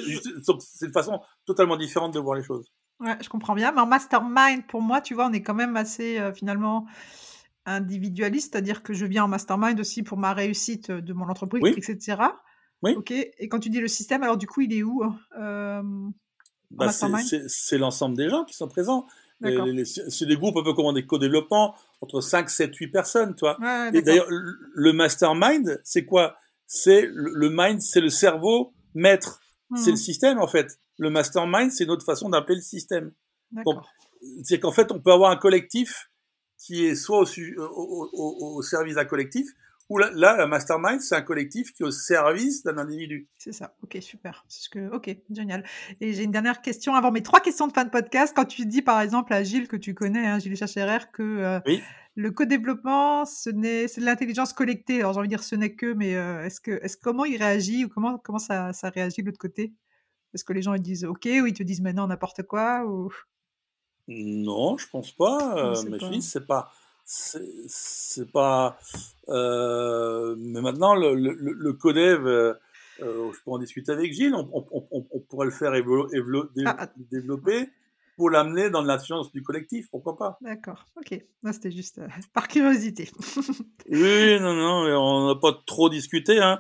[0.82, 2.72] une façon totalement différente de voir les choses.
[3.00, 3.72] Ouais, je comprends bien.
[3.72, 6.88] Mais en mastermind, pour moi, tu vois, on est quand même assez euh, finalement
[7.66, 11.74] individualiste, c'est-à-dire que je viens en mastermind aussi pour ma réussite de mon entreprise, Oui.
[11.78, 12.22] etc.
[12.84, 12.94] Oui.
[12.96, 13.12] Ok.
[13.12, 15.82] Et quand tu dis le système, alors du coup, il est où hein Euh,
[16.72, 17.26] Bah, c'est- mastermind?
[17.28, 19.08] c'est c'est l'ensemble des gens qui sont présents.
[19.42, 23.58] C'est des groupes un peu comme des co-développement, entre 5, 7, 8 personnes, toi.
[23.62, 26.38] Ouais, Et d'ailleurs, le mastermind, c'est quoi?
[26.66, 29.40] C'est le le mind, c'est le cerveau maître.
[29.76, 30.80] C'est Hmm, le système, en fait.
[30.98, 33.12] Le mastermind, c'est une autre façon d'appeler le système.
[34.44, 36.10] C'est qu'en fait, on peut avoir un collectif
[36.58, 39.48] qui est soit au, su- au, au- au- au service d'un collectif,
[39.90, 43.30] ou là, là, la mastermind, c'est un collectif qui est au service d'un individu.
[43.38, 43.76] C'est ça.
[43.84, 44.44] Ok, super.
[44.48, 44.94] C'est ce que.
[44.94, 45.64] Ok, génial.
[46.02, 48.34] Et j'ai une dernière question avant mes trois questions de fin de podcast.
[48.36, 51.60] Quand tu dis par exemple à Gilles que tu connais, hein, Gilles Chacherer, que euh,
[51.66, 51.82] Oui.
[52.16, 55.00] le co-développement, ce n'est, c'est de l'intelligence collectée.
[55.00, 57.38] Alors j'ai envie de dire ce n'est que, mais euh, est-ce que, est-ce comment il
[57.38, 59.74] réagit ou comment comment ça, ça réagit de l'autre côté?
[60.34, 63.10] Est-ce que les gens ils disent ok ou ils te disent maintenant n'importe quoi ou?
[64.10, 65.58] Non, je pense pas.
[65.58, 66.72] Euh, mais pas- je dis, c'est pas,
[67.10, 68.78] c'est pas.
[69.30, 72.54] euh, mais maintenant, le, le, le le codev, euh,
[73.02, 74.36] euh, je peux en discuter avec Gilles.
[74.36, 77.70] On, on, on, on pourrait le faire dé- Ah, développer
[78.18, 79.90] pour l'amener dans l'influence du collectif.
[79.90, 80.86] Pourquoi pas D'accord.
[80.98, 81.18] Ok.
[81.52, 83.10] C'était juste euh, par curiosité.
[83.90, 86.40] Oui, non, non, mais on n'a pas trop discuté.
[86.40, 86.60] Hein.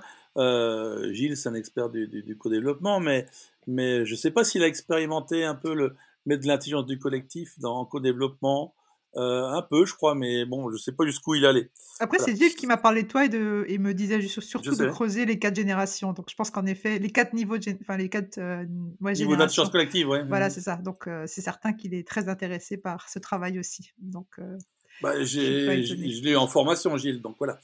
[1.11, 3.25] Gilles, c'est un expert du, du, du co-développement, mais,
[3.65, 5.93] mais je ne sais pas s'il a expérimenté un peu le
[6.25, 8.73] mettre de l'intelligence du collectif dans co-développement.
[9.15, 11.71] Euh, un peu, je crois, mais bon, je sais pas jusqu'où il allait.
[11.99, 14.85] Après, c'est Gilles qui m'a parlé de toi et, de, et me disait surtout de
[14.89, 16.13] creuser les quatre générations.
[16.13, 18.65] Donc, je pense qu'en effet, les quatre niveaux, de, enfin les quatre euh,
[19.01, 20.23] ouais, Niveau d'intelligence collective, ouais.
[20.25, 20.75] Voilà, c'est ça.
[20.75, 23.91] Donc, euh, c'est certain qu'il est très intéressé par ce travail aussi.
[23.97, 24.39] Donc,
[25.01, 27.21] bah, je l'ai en formation, Gilles.
[27.21, 27.59] Donc voilà.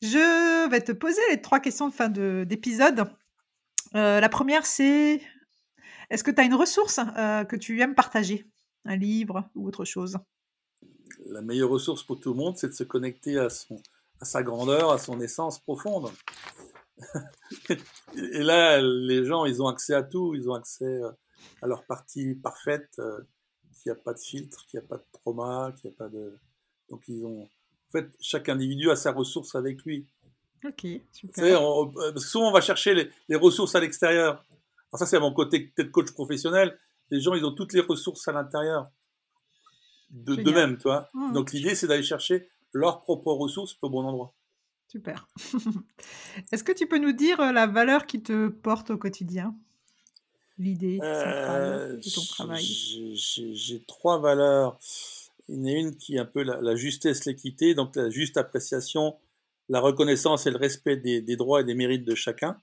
[0.00, 3.04] Je vais te poser les trois questions de fin d'épisode.
[3.92, 5.20] la première, c'est
[6.10, 6.98] est-ce que tu as une ressource
[7.48, 8.51] que tu aimes partager?
[8.84, 10.18] Un livre ou autre chose
[11.26, 13.80] la meilleure ressource pour tout le monde, c'est de se connecter à, son,
[14.20, 16.10] à sa grandeur, à son essence profonde.
[17.68, 21.10] et là, les gens, ils ont accès à tout, ils ont accès euh,
[21.62, 23.20] à leur partie parfaite, euh,
[23.72, 25.98] qu'il n'y a pas de filtre, qu'il n'y a pas de trauma, qu'il n'y a
[25.98, 26.38] pas de...
[26.88, 27.42] Donc ils ont...
[27.42, 30.06] En fait, chaque individu a sa ressource avec lui.
[30.64, 31.62] Ok, super.
[31.62, 34.44] Euh, parce que souvent, on va chercher les, les ressources à l'extérieur.
[34.92, 36.78] Alors ça, c'est mon côté peut-être coach professionnel.
[37.12, 38.90] Les gens, ils ont toutes les ressources à l'intérieur
[40.10, 41.10] de, même, tu vois.
[41.12, 41.32] Mmh.
[41.34, 44.34] Donc l'idée, c'est d'aller chercher leurs propres ressources au bon endroit.
[44.88, 45.28] Super.
[46.52, 49.54] Est-ce que tu peux nous dire euh, la valeur qui te porte au quotidien?
[50.58, 54.78] L'idée de ton euh, travail J'ai trois valeurs.
[55.50, 58.38] Il y en a une qui est un peu la, justesse, l'équité, donc la juste
[58.38, 59.16] appréciation,
[59.68, 62.58] la reconnaissance et le respect des, droits et des mérites de chacun.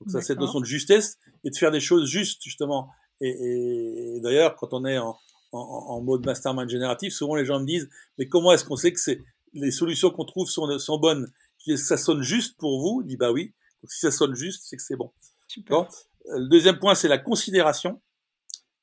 [0.00, 2.90] Donc ça, cette notion de justesse et de faire des choses justes, justement.
[3.28, 5.16] Et d'ailleurs, quand on est en,
[5.52, 9.00] en, mode mastermind génératif, souvent les gens me disent, mais comment est-ce qu'on sait que
[9.52, 11.30] les solutions qu'on trouve sont, sont bonnes?
[11.58, 13.02] Je dis, Ça sonne juste pour vous?
[13.02, 13.52] Je dis, bah oui.
[13.82, 15.12] Donc si ça sonne juste, c'est que c'est bon.
[15.68, 15.84] Euh,
[16.38, 18.00] le deuxième point, c'est la considération,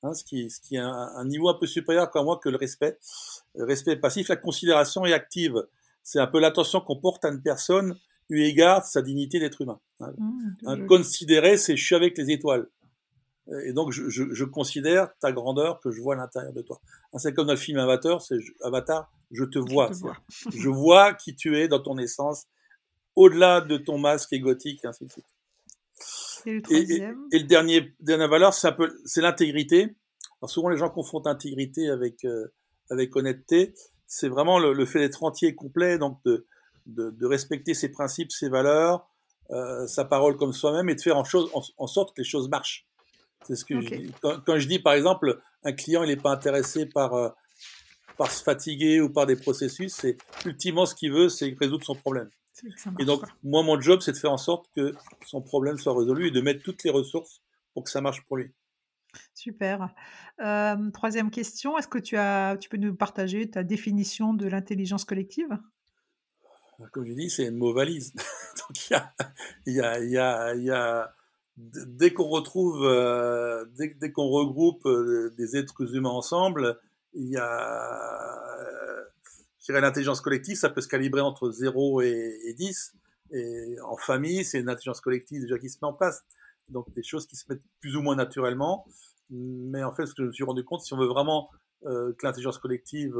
[0.04, 2.58] hein, ce, qui, ce qui est un, niveau un peu supérieur comme moi que le
[2.58, 2.98] respect.
[3.56, 5.66] Le respect passif, la considération est active.
[6.04, 7.98] C'est un peu l'attention qu'on porte à une personne
[8.30, 9.80] eu égard sa dignité d'être humain.
[10.02, 10.14] Hein.
[10.18, 12.68] Mmh, considérer, c'est je suis avec les étoiles.
[13.66, 16.80] Et donc, je, je, je, considère ta grandeur que je vois à l'intérieur de toi.
[17.18, 19.89] C'est comme dans le film Avatar, c'est Avatar, je te vois.
[19.91, 20.18] Je, vois.
[20.56, 22.45] je vois qui tu es dans ton essence,
[23.16, 25.26] au-delà de ton masque égotique, ainsi de suite.
[26.45, 27.28] Et le, troisième.
[27.32, 29.95] Et, le dernier, dernière valeur, c'est un peu, c'est l'intégrité.
[30.41, 32.47] Alors souvent, les gens confondent intégrité avec euh,
[32.89, 33.74] avec honnêteté.
[34.06, 36.47] C'est vraiment le, le fait d'être entier et complet, donc de,
[36.86, 39.08] de, de, respecter ses principes, ses valeurs,
[39.52, 42.28] euh, sa parole comme soi-même, et de faire en, chose, en, en sorte que les
[42.28, 42.89] choses marchent.
[43.46, 43.74] C'est ce que
[44.22, 47.30] Quand, je dis, par exemple, un client, il n'est pas intéressé par, euh,
[48.18, 51.96] par se fatiguer ou par des processus, c'est ultimement ce qu'il veut, c'est résoudre son
[51.96, 52.30] problème.
[53.00, 54.94] Et donc, moi, mon job, c'est de faire en sorte que
[55.26, 57.42] son problème soit résolu et de mettre toutes les ressources
[57.74, 58.52] pour que ça marche pour lui.
[59.34, 59.90] Super.
[60.42, 65.06] Euh, troisième question, est-ce que tu, as, tu peux nous partager ta définition de l'intelligence
[65.06, 65.58] collective?
[66.92, 68.14] Comme je dis, c'est une mot valise.
[68.16, 68.90] donc,
[69.66, 71.16] il y a, y, a, y a
[71.60, 76.80] dès qu'on retrouve, euh, dès, qu'on regroupe euh, des êtres humains ensemble,
[77.14, 79.03] il y a, euh,
[79.60, 82.93] je dirais, l'intelligence collective, ça peut se calibrer entre 0 et, et 10.
[83.32, 86.24] Et en famille, c'est une intelligence collective déjà qui se met en place.
[86.70, 88.86] Donc des choses qui se mettent plus ou moins naturellement.
[89.30, 91.49] Mais en fait, ce que je me suis rendu compte, si on veut vraiment
[91.86, 93.16] euh, que l'intelligence collective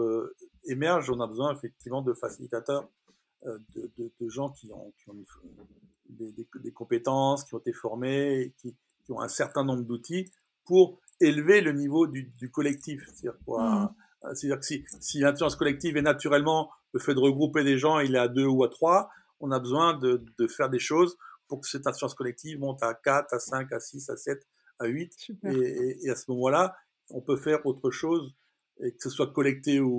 [0.66, 2.90] émerge, on a besoin effectivement de facilitateurs,
[3.46, 5.16] de, gens qui ont, qui ont
[6.10, 10.32] des, des, des, compétences, qui ont été formés, qui, qui ont un certain nombre d'outils
[10.66, 13.04] pour élever le niveau du, du collectif.
[13.06, 13.90] C'est-à-dire mmh.
[14.26, 18.16] euh, que si, si l'intelligence collective est naturellement le fait de regrouper des gens, il
[18.16, 21.62] est à deux ou à trois, on a besoin de, de faire des choses pour
[21.62, 24.48] que cette intelligence collective monte à 4, à 5, à 6, à 7,
[24.80, 25.32] à 8.
[25.44, 26.76] Et, et, à ce moment-là,
[27.10, 28.34] on peut faire autre chose,
[28.82, 29.90] et que ce soit collecté ou,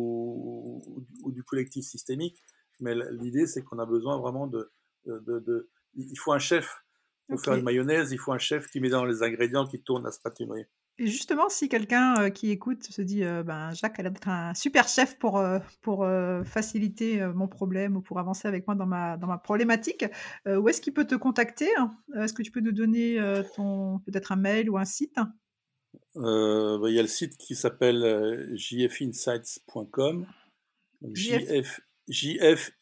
[0.87, 2.43] ou, ou du collectif systémique.
[2.79, 4.71] Mais l'idée, c'est qu'on a besoin vraiment de,
[5.07, 6.82] de, de, il faut un chef
[7.28, 10.03] pour faire une mayonnaise, il faut un chef qui met dans les ingrédients, qui tourne
[10.05, 10.49] la spatule.
[10.99, 14.28] Et justement, si quelqu'un euh, qui écoute se dit, euh, ben, Jacques a l'air d'être
[14.28, 16.07] un super chef pour, euh, pour
[16.45, 20.05] faciliter mon problème ou pour avancer avec moi dans ma, dans ma problématique,
[20.47, 21.68] où est-ce qu'il peut te contacter
[22.16, 23.18] Est-ce que tu peux nous donner
[23.55, 25.16] ton peut-être un mail ou un site?
[26.14, 30.26] Bah, Il y a le site qui s'appelle jfinsights.com.
[31.14, 32.80] J-F, J-F-I-N-S-I-G-H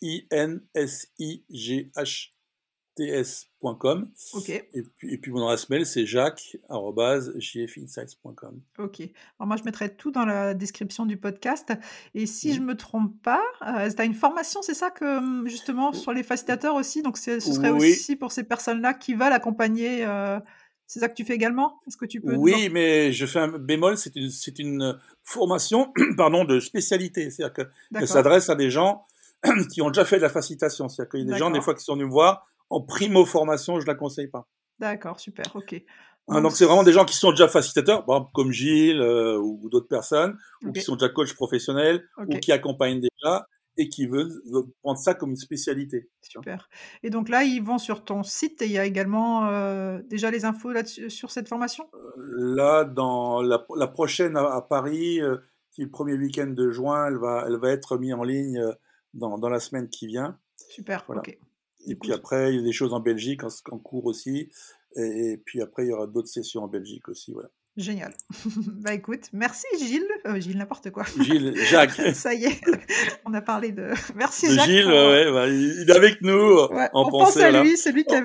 [2.98, 4.10] ts.com.
[4.34, 4.48] Ok.
[4.48, 8.60] Et puis, et puis mon adresse mail, c'est jacques.jfinsights.com.
[8.78, 9.02] Ok.
[9.38, 11.72] Alors moi, je mettrai tout dans la description du podcast.
[12.14, 15.18] Et si je ne me trompe pas, euh, tu as une formation, c'est ça que
[15.18, 17.02] hum, justement sur les facilitateurs aussi?
[17.02, 20.04] Donc ce serait aussi pour ces personnes-là qui veulent accompagner.
[20.04, 20.40] Euh,
[20.86, 21.80] c'est ça que tu fais également?
[21.86, 23.98] Est-ce que tu peux Oui, mais je fais un bémol.
[23.98, 27.30] C'est une, une formation, pardon, de spécialité.
[27.30, 29.04] C'est-à-dire qu'elle s'adresse à des gens
[29.70, 30.88] qui ont déjà fait de la facilitation.
[30.88, 33.24] C'est-à-dire qu'il y a des gens des fois qui sont venus me voir en primo
[33.24, 34.46] formation, je la conseille pas.
[34.78, 35.82] D'accord, super, ok.
[36.28, 38.04] Hein, donc c'est vraiment des gens qui sont déjà facilitateurs,
[38.34, 43.00] comme Gilles euh, ou, d'autres personnes, ou qui sont déjà coachs professionnels, ou qui accompagnent
[43.00, 43.46] déjà
[43.80, 44.32] et qui veulent,
[44.82, 46.10] prendre ça comme une spécialité.
[46.20, 46.68] Super.
[47.04, 50.32] Et donc là, ils vont sur ton site et il y a également euh, déjà
[50.32, 51.88] les infos là sur cette formation?
[51.94, 55.20] Euh, Là, dans la, prochaine à, Paris,
[55.70, 58.60] qui est le premier week-end de juin, elle va, elle va être mise en ligne
[59.14, 60.38] dans, dans la semaine qui vient.
[60.56, 61.38] Super, ok.
[61.90, 64.50] Et puis après, il y a des choses en Belgique en, en cours aussi.
[64.96, 67.32] Et, puis après, il y aura d'autres sessions en Belgique aussi.
[67.32, 67.50] Voilà.
[67.76, 68.12] Génial.
[68.80, 70.08] bah écoute, merci Gilles.
[70.26, 71.04] Euh, Gilles, n'importe quoi.
[71.20, 71.92] Gilles, Jacques.
[72.14, 72.60] Ça y est,
[73.24, 73.90] on a parlé de.
[74.16, 74.66] Merci de Jacques.
[74.66, 76.66] Gilles, ouais, bah, il est avec nous.
[76.72, 78.22] Ouais, on pense à lui, c'est lui qui a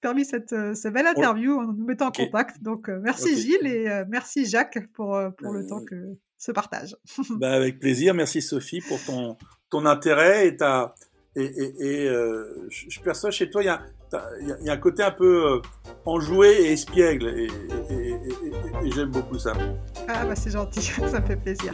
[0.00, 2.60] permis cette, euh, cette belle interview en nous mettant en contact.
[2.62, 6.96] Donc euh, merci Gilles et merci Jacques pour, pour le temps que ce partage.
[7.30, 8.12] bah, avec plaisir.
[8.12, 9.36] Merci Sophie pour ton,
[9.70, 10.94] ton intérêt et ta.
[11.36, 12.08] Et, et, et
[12.68, 13.82] je perçois chez toi, il y a
[14.40, 15.60] il y, a un côté un peu euh,
[16.04, 17.48] enjoué et espiègle, et,
[18.94, 19.52] j'aime beaucoup ça.
[20.08, 20.80] Ah bah c'est gentil,
[21.10, 21.72] ça me fait plaisir.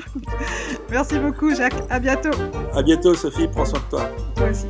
[0.91, 2.31] Merci beaucoup Jacques, à bientôt.
[2.73, 4.11] À bientôt Sophie, prends soin de toi.
[4.37, 4.67] Toi aussi.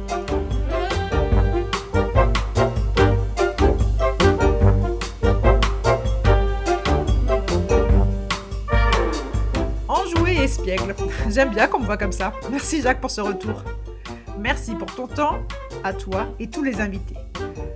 [9.88, 10.94] Enjoué et espiègle,
[11.28, 12.32] j'aime bien qu'on me voit comme ça.
[12.50, 13.62] Merci Jacques pour ce retour.
[14.42, 15.38] Merci pour ton temps,
[15.84, 17.14] à toi et tous les invités.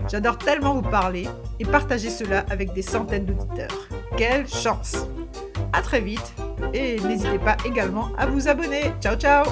[0.08, 1.28] J'adore tellement vous parler
[1.60, 3.88] et partager cela avec des centaines d'auditeurs.
[4.16, 5.06] Quelle chance
[5.72, 6.34] À très vite
[6.74, 8.92] et n'hésitez pas également à vous abonner.
[9.00, 9.44] Ciao ciao